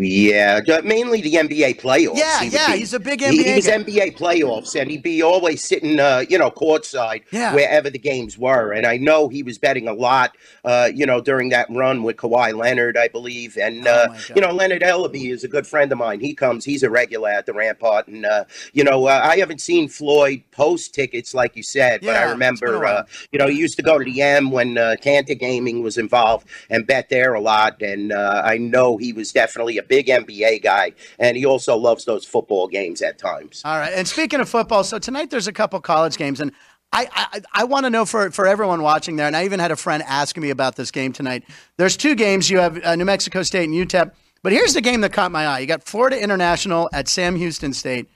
[0.00, 2.16] Yeah, mainly the NBA playoffs.
[2.18, 3.78] Yeah, He yeah, be- he's a big he- NBA He's guy.
[3.78, 7.52] NBA playoffs, and he'd be always sitting, uh, you know, courtside Yeah.
[7.52, 8.72] wherever the games were.
[8.72, 12.16] And I know he was betting a lot, uh, you know, during that run with
[12.16, 13.58] Kawhi Leonard, I believe.
[13.60, 16.20] And Oh, uh, you know, Leonard Ellerbe is a good friend of mine.
[16.20, 19.60] He comes, he's a regular at the Rampart, and uh, you know, uh, I haven't
[19.60, 23.38] seen Floyd post tickets like you said, but Yeah, I been a remember, uh, you
[23.40, 26.86] know, he used to go to the M when uh, Cantor Gaming was involved and
[26.86, 27.82] bet there a lot.
[27.82, 32.04] And uh, I know he was definitely a big NBA guy, and he also loves
[32.04, 33.62] those football games at times.
[33.64, 33.92] All right.
[33.94, 36.52] And speaking of football, so tonight there's a couple college games, and
[36.92, 39.70] I I, I want to know for for everyone watching there, and I even had
[39.70, 41.44] a friend asking me about this game tonight.
[41.76, 42.50] There's two games.
[42.50, 44.12] You have uh, New Mexico State and UTEP,
[44.42, 45.58] but here's the game that caught my eye.
[45.60, 48.08] You got Florida International at Sam Houston State.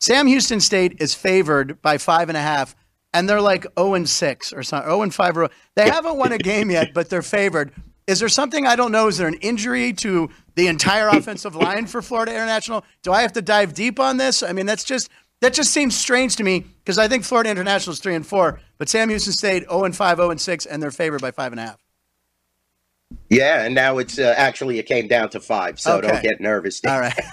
[0.00, 2.74] Sam Houston State is favored by five and a half,
[3.12, 6.32] and they're like 0 and 6 or something, 0 and 5 or they haven't won
[6.32, 7.72] a game yet, but they're favored.
[8.10, 9.06] Is there something I don't know?
[9.06, 12.84] Is there an injury to the entire offensive line for Florida International?
[13.02, 14.42] Do I have to dive deep on this?
[14.42, 15.08] I mean, that's just
[15.38, 18.58] that just seems strange to me because I think Florida International is three and four,
[18.78, 21.52] but Sam Houston State 0 and five, zero and 6, and they're favored by five
[21.52, 21.78] and a half.
[23.30, 26.08] Yeah, and now it's uh, actually it came down to five, so Okay.
[26.08, 26.80] don't get nervous.
[26.84, 27.14] All right.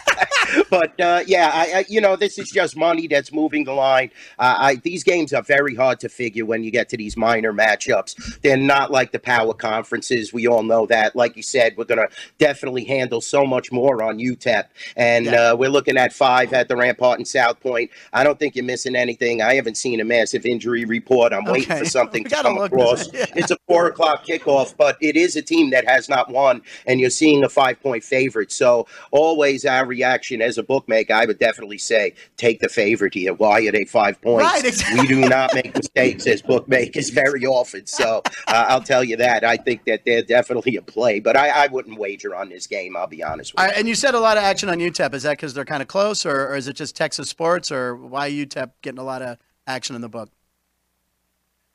[0.70, 4.12] but uh, yeah, I, I you know this is just money that's moving the line.
[4.39, 7.52] Uh, I, these games are very hard to figure when you get to these minor
[7.52, 8.39] matchups.
[8.41, 10.32] They're not like the power conferences.
[10.32, 11.18] We all know that.
[11.18, 15.52] Like you said, we're going to definitely handle so much more on UTEP, and Yeah.
[15.52, 17.91] uh, we're looking at five at the Rampart and South Point.
[18.14, 19.41] I don't think you're missing anything.
[19.41, 21.34] I haven't seen a massive injury report.
[21.34, 23.08] I'm waiting for something to come across.
[23.08, 23.34] this- yeah.
[23.36, 26.99] It's a four o'clock kickoff, but it is a team that has not won, and
[26.99, 28.51] you're seeing a five point favorite.
[28.51, 33.33] So always our reaction as a bookmaker, I would definitely say take the favorite here.
[33.33, 34.43] Why are they five points?
[34.43, 35.01] Right, exactly.
[35.01, 37.85] We do not make mistakes as bookmakers very often.
[37.88, 39.43] So uh, I'll tell you that.
[39.43, 42.95] I think that they're definitely a play, but I, I wouldn't wager on this game.
[42.95, 43.67] I'll be honest with you.
[43.67, 45.13] right, and you said a lot of action on UTEP.
[45.13, 47.95] Is that because they're kind of close, or, or is it just Texas sports, or
[47.95, 50.29] why UTEP getting a lot of action in the book?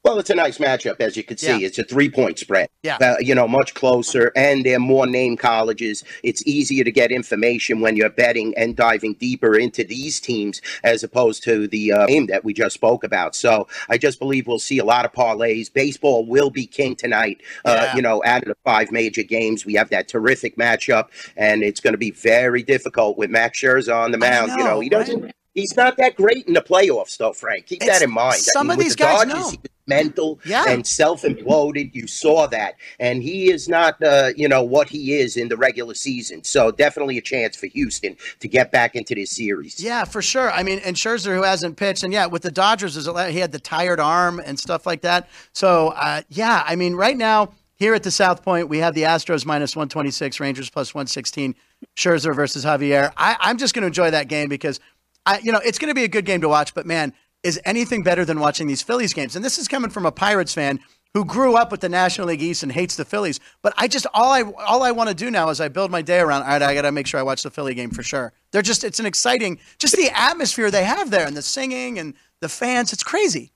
[0.04, 1.60] Well, it's a nice matchup, as you can see.
[1.60, 1.66] Yeah.
[1.68, 2.68] It's a three point spread.
[2.82, 2.96] Yeah.
[3.00, 6.02] Uh, you know, much closer, and they're more name colleges.
[6.24, 11.04] It's easier to get information when you're betting and diving deeper into these teams as
[11.04, 13.36] opposed to the uh, game that we just spoke about.
[13.36, 15.72] So I just believe we'll see a lot of parlays.
[15.72, 17.40] Baseball will be king tonight.
[17.64, 17.96] Uh, Yeah.
[17.96, 21.78] You know, out of the five major games, we have that terrific matchup, and it's
[21.78, 24.50] going to be very difficult with Max Scherzer on the I mound.
[24.52, 25.22] you know, know, he doesn't.
[25.22, 25.34] right?
[25.54, 27.66] He's not that great in the playoffs, though, Frank.
[27.66, 28.36] Keep It's- that in mind.
[28.36, 29.58] some of these the guys Dodgers, know.
[29.86, 30.64] Mental Yeah.
[30.68, 31.94] and self-imploded.
[31.94, 35.56] You saw that, and he is not, uh, you know, what he is in the
[35.56, 36.44] regular season.
[36.44, 39.80] So definitely a chance for Houston to get back into this series.
[39.80, 40.50] Yeah, for sure.
[40.50, 43.52] I mean, and Scherzer, who hasn't pitched, and yeah, with the Dodgers, is he had
[43.52, 45.28] the tired arm and stuff like that.
[45.52, 49.02] So, uh, yeah, I mean, right now here at the South Point, we have the
[49.02, 51.56] Astros minus one twenty six, Rangers plus one sixteen,
[51.96, 53.12] Scherzer versus Javier.
[53.16, 54.78] I, I'm just going to enjoy that game because,
[55.26, 56.74] I, you know, it's going to be a good game to watch.
[56.74, 57.12] But man,
[57.42, 59.36] is anything better than watching these Phillies games?
[59.36, 60.80] And this is coming from a Pirates fan
[61.14, 63.38] who grew up with the National League East and hates the Phillies.
[63.62, 66.00] But I just all I all I want to do now is I build my
[66.02, 66.42] day around.
[66.42, 68.32] All right, I got to make sure I watch the Philly game for sure.
[68.50, 72.14] They're just it's an exciting, just the atmosphere they have there and the singing and
[72.40, 72.92] the fans.
[72.94, 73.52] It's crazy.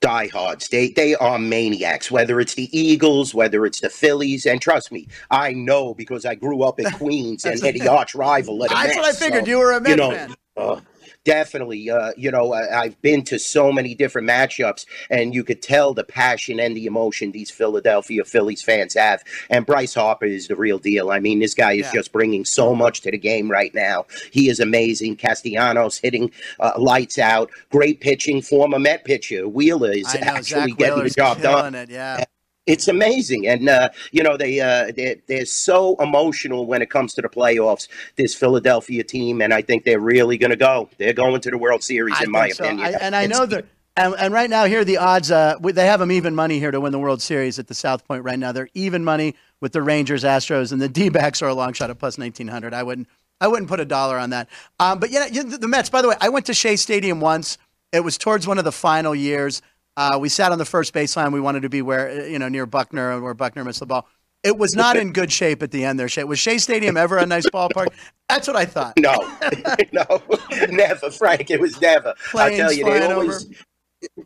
[0.00, 0.68] diehards.
[0.68, 2.10] They they are maniacs.
[2.10, 6.34] Whether it's the Eagles, whether it's the Phillies, and trust me, I know because I
[6.34, 8.96] grew up in Queens and had the arch rival That's Mets.
[8.96, 9.44] what I figured.
[9.44, 10.34] So, You were a Met know, fan.
[10.56, 10.80] uh,
[11.26, 11.90] definitely.
[11.90, 15.92] Uh, you know, I, I've been to so many different matchups, and you could tell
[15.92, 19.22] the passion and the emotion these Philadelphia Phillies fans have.
[19.50, 21.10] And Bryce Harper is the real deal.
[21.10, 21.92] I mean, this guy is Yeah.
[21.92, 24.06] just bringing so much to the game right now.
[24.30, 25.16] He is amazing.
[25.16, 27.50] Castellanos hitting uh, lights out.
[27.70, 28.40] Great pitching.
[28.40, 31.74] Former Met pitcher Wheeler is know actually Zach getting Wheeler's the job done.
[31.74, 31.90] it.
[31.90, 32.24] Yeah.
[32.66, 37.14] It's amazing, and uh, you know they uh, they're, they're so emotional when it comes
[37.14, 37.86] to the playoffs.
[38.16, 40.88] This Philadelphia team, and I think they're really going to go.
[40.98, 42.64] They're going to the World Series, I in my so.
[42.64, 42.86] opinion.
[42.86, 43.66] I, and I It's- know that.
[43.98, 45.30] And, and right now, here the odds.
[45.30, 48.06] Uh, they have them even money here to win the World Series at the South
[48.06, 48.52] Point right now.
[48.52, 51.98] They're even money with the Rangers, Astros, and the D-backs are a long shot at
[51.98, 52.74] plus nineteen hundred.
[52.74, 53.08] I wouldn't.
[53.40, 54.48] I wouldn't put a dollar on that.
[54.80, 55.88] Um, but yeah, the, the Mets.
[55.88, 57.56] By the way, I went to Shea Stadium once.
[57.90, 59.62] It was towards one of the final years.
[59.96, 61.32] Uh, we sat on the first baseline.
[61.32, 64.06] We wanted to be where uh, you know near Buckner, where Buckner missed the ball.
[64.42, 66.08] It was not in good shape at the end there.
[66.08, 66.22] Shea.
[66.24, 67.88] Was Shea Stadium ever a nice ballpark?
[68.28, 68.94] That's what I thought.
[69.00, 69.14] No,
[69.92, 70.22] no,
[70.70, 71.50] never, Frank.
[71.50, 72.14] It was never.
[72.34, 73.46] I tell you, they always.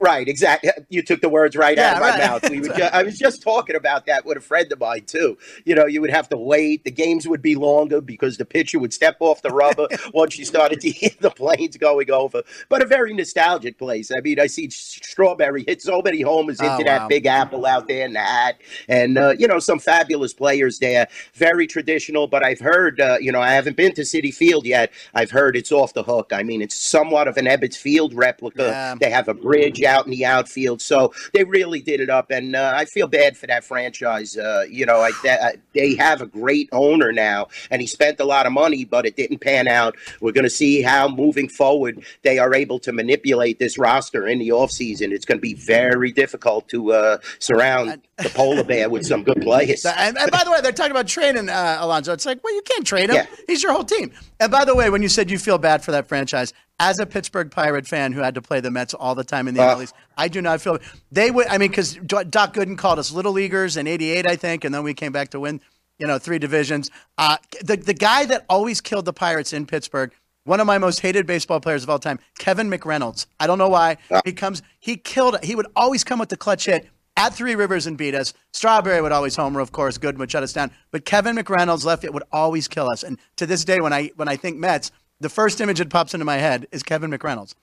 [0.01, 0.70] Right, exactly.
[0.89, 2.18] You took the words right Yeah, out of my right.
[2.20, 2.51] mouth.
[2.51, 5.37] We ju- I was just talking about that with a friend of mine too.
[5.64, 6.85] You know, you would have to wait.
[6.85, 10.45] The games would be longer because the pitcher would step off the rubber once you
[10.45, 12.43] started to hear the planes going over.
[12.68, 14.11] But a very nostalgic place.
[14.11, 17.09] I mean, I see Strawberry hit so many homers into Oh, that wow.
[17.09, 18.57] Big Apple out there in the hat,
[18.89, 21.09] and uh, you know some fabulous players there.
[21.35, 23.01] Very traditional, but I've heard.
[23.01, 24.93] Uh, you know, I haven't been to Citi Field yet.
[25.14, 26.33] I've heard it's off the hook.
[26.33, 28.62] I mean, it's somewhat of an Ebbets Field replica.
[28.64, 28.95] Yeah.
[29.01, 32.31] They have a bridge out in the outfield, so they really did it up.
[32.31, 34.37] And uh, I feel bad for that franchise.
[34.37, 38.25] Uh, you know, I, that, they have a great owner now, and he spent a
[38.25, 39.97] lot of money, but it didn't pan out.
[40.21, 44.39] We're going to see how moving forward they are able to manipulate this roster in
[44.39, 45.12] the offseason.
[45.12, 49.41] It's going to be very difficult to uh, surround the polar bear with some good
[49.41, 49.87] players.
[50.01, 52.12] And, and by the way, they're talking about trading uh, Alonso.
[52.12, 53.16] It's like, well, you can't trade him.
[53.16, 53.27] Yeah.
[53.47, 54.12] He's your whole team.
[54.39, 57.07] And by the way, when you said you feel bad for that franchise, as a
[57.07, 59.85] Pittsburgh Pirate fan who had to play the Mets all the time in the Uh.
[60.16, 60.78] I do not feel
[61.12, 61.47] they would.
[61.47, 64.83] I mean, because Doc Gooden called us little leaguers in '88, I think, and then
[64.83, 65.61] we came back to win,
[65.99, 66.91] you know, three divisions.
[67.18, 70.11] Uh, the the guy that always killed the Pirates in Pittsburgh.
[70.45, 73.26] One of my most hated baseball players of all time, Kevin McReynolds.
[73.39, 73.99] I don't know why.
[74.24, 77.87] He comes, he killed He would always come with the clutch hit at Three Rivers
[77.87, 78.33] and beat us.
[78.55, 79.99] Strawberry would always homer, of course.
[79.99, 80.70] Good would shut us down.
[80.91, 83.03] But Kevin McReynolds left it would always kill us.
[83.03, 84.91] And to this day, when I when I think Mets,
[85.21, 87.55] the first image that pops into my head is Kevin McReynolds.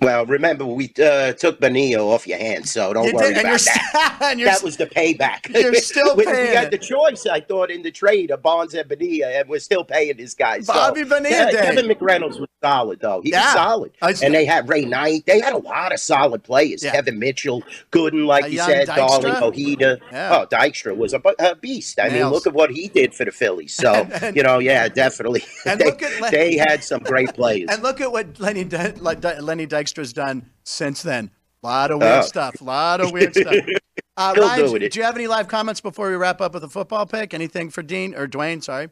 [0.00, 3.60] Well, remember we uh, took Bonilla off your hands, so don't You worry did- about
[3.60, 4.18] that.
[4.22, 5.50] and that was the payback.
[5.52, 8.72] You're still we, paying we had the choice, I thought, in the trade of Bonds
[8.72, 10.60] and Bonilla, and we're still paying this guy.
[10.60, 11.64] So, Bobby Bonilla yeah.
[11.66, 13.20] Kevin McReynolds was solid, though.
[13.22, 13.42] He Yeah.
[13.44, 13.92] was solid.
[14.22, 15.24] And they had Ray Knight.
[15.26, 16.82] They had a lot of solid players.
[16.82, 16.92] Yeah.
[16.92, 17.62] Kevin Mitchell,
[17.92, 18.96] Gooden, like A you said, Dykstra.
[18.96, 19.98] Darling, Ojeda.
[20.12, 22.00] Oh, Dykstra was a, a beast.
[22.00, 22.14] I Nails.
[22.22, 23.74] mean, look at what he did for the Phillies.
[23.74, 25.44] So, you know, yeah, definitely.
[25.66, 27.68] And they, look at they had some great players.
[27.70, 31.30] And look at what Lenny like Lenny Dykstra's done since then.
[31.62, 32.22] A lot of weird Oh.
[32.22, 32.60] stuff.
[32.60, 33.54] A lot of weird stuff.
[34.16, 36.62] Uh, He'll Ryan, do do, you have any live comments before we wrap up with
[36.62, 37.34] a football pick?
[37.34, 38.60] Anything for Dean or Duane?
[38.60, 38.86] Sorry,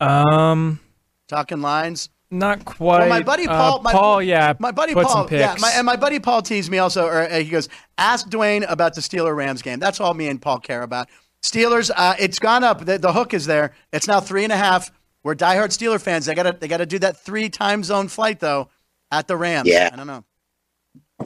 [0.00, 0.80] Um,
[1.28, 2.10] talking lines.
[2.30, 2.98] not quite.
[3.00, 5.70] Well, my buddy Uh, Paul, my, Paul, yeah, my buddy put Paul, some yeah, my,
[5.74, 9.00] and my buddy Paul teased me also, or uh, he goes, ask Duane about the
[9.00, 9.78] Steeler Rams game.
[9.78, 11.08] That's all me and Paul care about.
[11.42, 12.84] Steelers, uh, it's gone up.
[12.84, 13.72] The, the hook is there.
[13.94, 14.90] It's now three and a half.
[15.22, 16.26] We're diehard Steeler fans.
[16.26, 18.68] They gotta, they gotta do that three time zone flight though
[19.10, 19.68] at the Rams.
[19.68, 19.90] Yeah.
[19.92, 20.24] I don't know.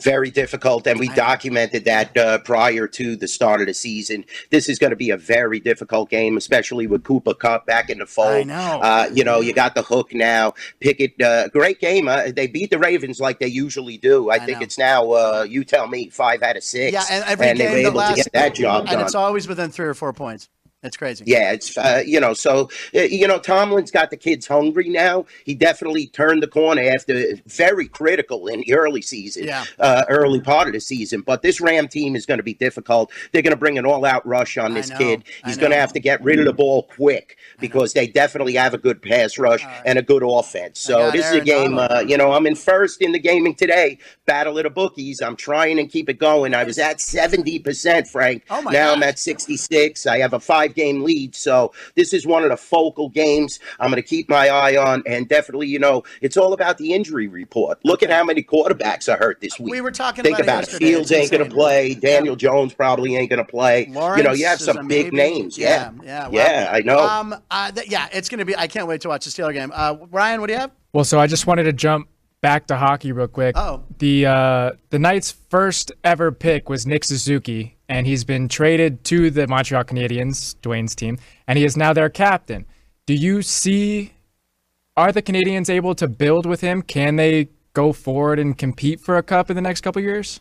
[0.01, 4.25] Very difficult, and we documented that uh, prior to the start of the season.
[4.51, 8.01] This is going to be a very difficult game, especially with Cooper Kupp back in
[8.01, 8.29] the fold.
[8.29, 8.81] I know.
[8.83, 10.55] Uh, you know, you got the hook now.
[10.81, 12.09] Pickett, uh, great game.
[12.09, 14.31] Uh, they beat the Ravens like they usually do.
[14.31, 14.65] I, I think know.
[14.65, 15.13] it's now.
[15.13, 16.93] Uh, you tell me, five out of six.
[16.93, 19.01] Yeah, and every they game were the able last, to get that job and done.
[19.03, 20.49] it's always within three or four points.
[20.85, 21.25] It's crazy.
[21.27, 25.25] Yeah, it's uh, you know, so uh, you know, Tomlin's got the kids hungry now.
[25.45, 29.65] He definitely turned the corner after very critical in the early season, Yeah.
[29.81, 31.23] uh, early part of the season.
[31.23, 33.11] But this Ram team is going to be difficult.
[33.33, 35.25] They're going to bring an all-out rush on this kid.
[35.47, 38.75] He's going to have to get rid of the ball quick because they definitely have
[38.75, 40.81] a good pass rush and a good offense.
[40.81, 41.79] So got this is a game.
[41.79, 43.99] Uh, you know, I'm in first in the gaming today.
[44.27, 45.23] Battle of the bookies.
[45.23, 46.55] I'm trying and keep it going.
[46.55, 48.45] I was at 70 percent, Frank.
[48.51, 50.07] Oh, my now I'm at 66.
[50.07, 51.35] I have a five game lead.
[51.35, 55.03] So this is one of the focal games I'm going to keep my eye on.
[55.07, 57.79] And definitely, you know, it's all about the injury report.
[57.85, 59.73] Look at how many quarterbacks are hurt this week.
[59.73, 60.79] We were talking Think about, about it it.
[60.79, 61.95] Fields ain't going to play.
[61.95, 63.87] Daniel Jones probably ain't going to play.
[63.91, 65.17] Lawrence you know, you have some big maybe.
[65.17, 65.59] names.
[65.59, 65.93] Yeah.
[66.03, 66.99] yeah, Yeah, well, I know.
[66.99, 68.57] Um, uh, th- yeah, it's gonna be.
[68.57, 69.71] I can't wait to watch the Steeler game.
[69.75, 70.71] Uh, Ryan, what do you have?
[70.93, 72.09] Well, so I just wanted to jump
[72.41, 73.57] back to hockey real quick.
[73.57, 73.83] Oh.
[73.99, 79.31] The uh, the Knights' first ever pick was Nick Suzuki, and he's been traded to
[79.31, 82.67] the Montreal Canadiens, Duane's team, and he is now their captain.
[83.07, 84.13] Do you see?
[84.97, 86.81] Are the Canadiens able to build with him?
[86.81, 90.41] Can they go forward and compete for a cup in the next couple years?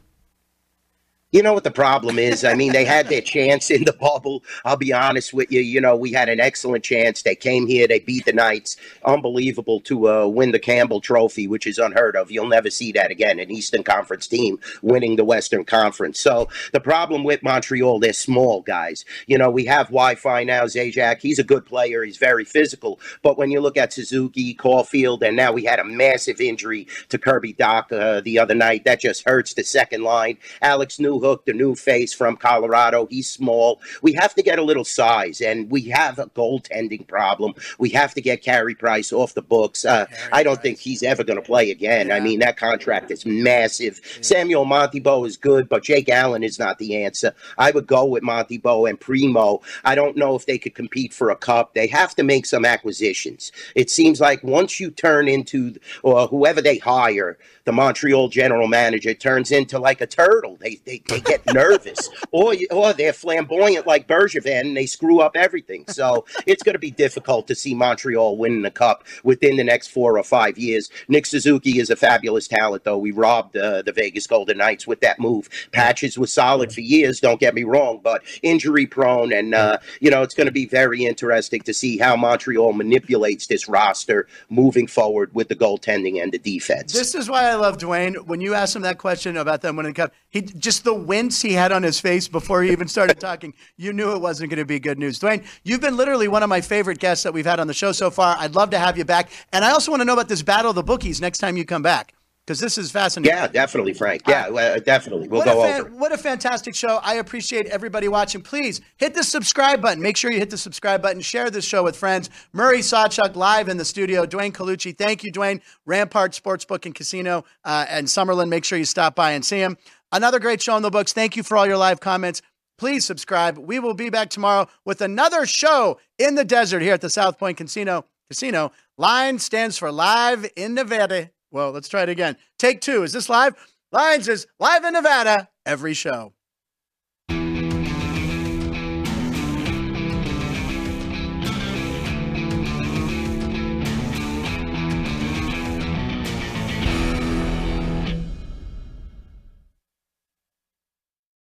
[1.34, 2.44] You know what the problem is?
[2.44, 4.44] I mean, they had their chance in the bubble.
[4.66, 5.62] I'll be honest with you.
[5.62, 7.24] You know, we had an excellent chance.
[7.24, 8.78] They came here, they beat the Knights.
[9.04, 12.30] Unbelievable to uh, win the Campbell Trophy, which is unheard of.
[12.30, 13.40] You'll never see that again.
[13.40, 16.20] An Eastern Conference team winning the Western Conference.
[16.20, 19.04] So the problem with Montreal, they're small guys.
[19.26, 20.66] You know, we have Wi Fi now.
[20.66, 22.04] Zajac, he's a good player.
[22.04, 23.00] He's very physical.
[23.24, 27.18] But when you look at Suzuki, Caulfield, and now we had a massive injury to
[27.18, 30.38] Kirby Dach uh, the other night, that just hurts the second line.
[30.62, 33.08] Alex New Hook, the new face from Colorado.
[33.10, 33.82] He's small.
[34.02, 37.54] We have to get a little size, and we have a goaltending problem.
[37.80, 39.86] We have to get Carey Price off the books.
[39.86, 42.12] Uh, I don't think he's ever going to play again.
[42.12, 44.02] I mean, that contract is massive.
[44.22, 47.34] Samuel Montembeault is good, but Jake Allen is not the answer.
[47.58, 49.62] I would go with Montembeault and Primeau.
[49.86, 51.74] I don't know if they could compete for a cup.
[51.74, 53.52] They have to make some acquisitions.
[53.76, 59.14] It seems like once you turn into, or whoever they hire, the Montreal general manager
[59.14, 60.58] turns into like a turtle.
[60.60, 65.36] They they, they get nervous, or or they're flamboyant like Bergevin, and they screw up
[65.36, 65.86] everything.
[65.88, 69.88] So it's going to be difficult to see Montreal winning the cup within the next
[69.88, 70.89] four or five years.
[71.07, 72.97] Nick Suzuki is a fabulous talent, though.
[72.97, 75.49] We robbed uh, the Vegas Golden Knights with that move.
[75.72, 77.20] Patches was solid for years.
[77.20, 80.66] Don't get me wrong, but injury prone, and uh, you know it's going to be
[80.66, 86.32] very interesting to see how Montreal manipulates this roster moving forward with the goaltending and
[86.32, 86.93] the defense.
[86.93, 88.16] This is why I love Duane.
[88.16, 91.41] When you asked him that question about them winning the cup, he just the wince
[91.41, 94.60] he had on his face before he even started talking, you knew it wasn't going
[94.60, 95.20] to be good news.
[95.20, 97.91] Duane, you've been literally one of my favorite guests that we've had on the show
[97.91, 98.36] so far.
[98.38, 100.70] I'd love to have you back, and I also want to know about this battle
[100.70, 102.14] of the bookies next time you come back
[102.45, 103.36] because this is fascinating.
[103.36, 104.24] Yeah, definitely, Frank.
[104.28, 105.30] Yeah, uh, definitely.
[105.30, 105.89] We'll go over.
[105.89, 106.99] What a fantastic show.
[107.01, 108.41] I appreciate everybody watching.
[108.41, 110.01] Please hit the subscribe button.
[110.01, 111.22] Make sure you hit the subscribe button.
[111.22, 112.30] Share this show with friends.
[112.51, 114.26] Murray SawChuck live in the studio.
[114.26, 114.97] Duane Colucci.
[114.97, 115.62] Thank you, Duane.
[115.86, 118.49] Rampart Sportsbook and Casino uh, and Summerlin.
[118.49, 119.78] Make sure you stop by and see him.
[120.14, 121.11] Another great show in the books.
[121.11, 122.43] Thank you for all your live comments.
[122.78, 123.57] Please subscribe.
[123.57, 127.39] We will be back tomorrow with another show in the desert here at the South
[127.39, 128.05] Point Casino.
[128.30, 128.72] Casino.
[128.95, 131.32] Line stands for Live in Nevada.
[131.49, 132.38] Well, let's try it again.
[132.59, 133.01] Take two.
[133.01, 133.55] Is this live?
[133.91, 136.34] Lines is live in Nevada every show.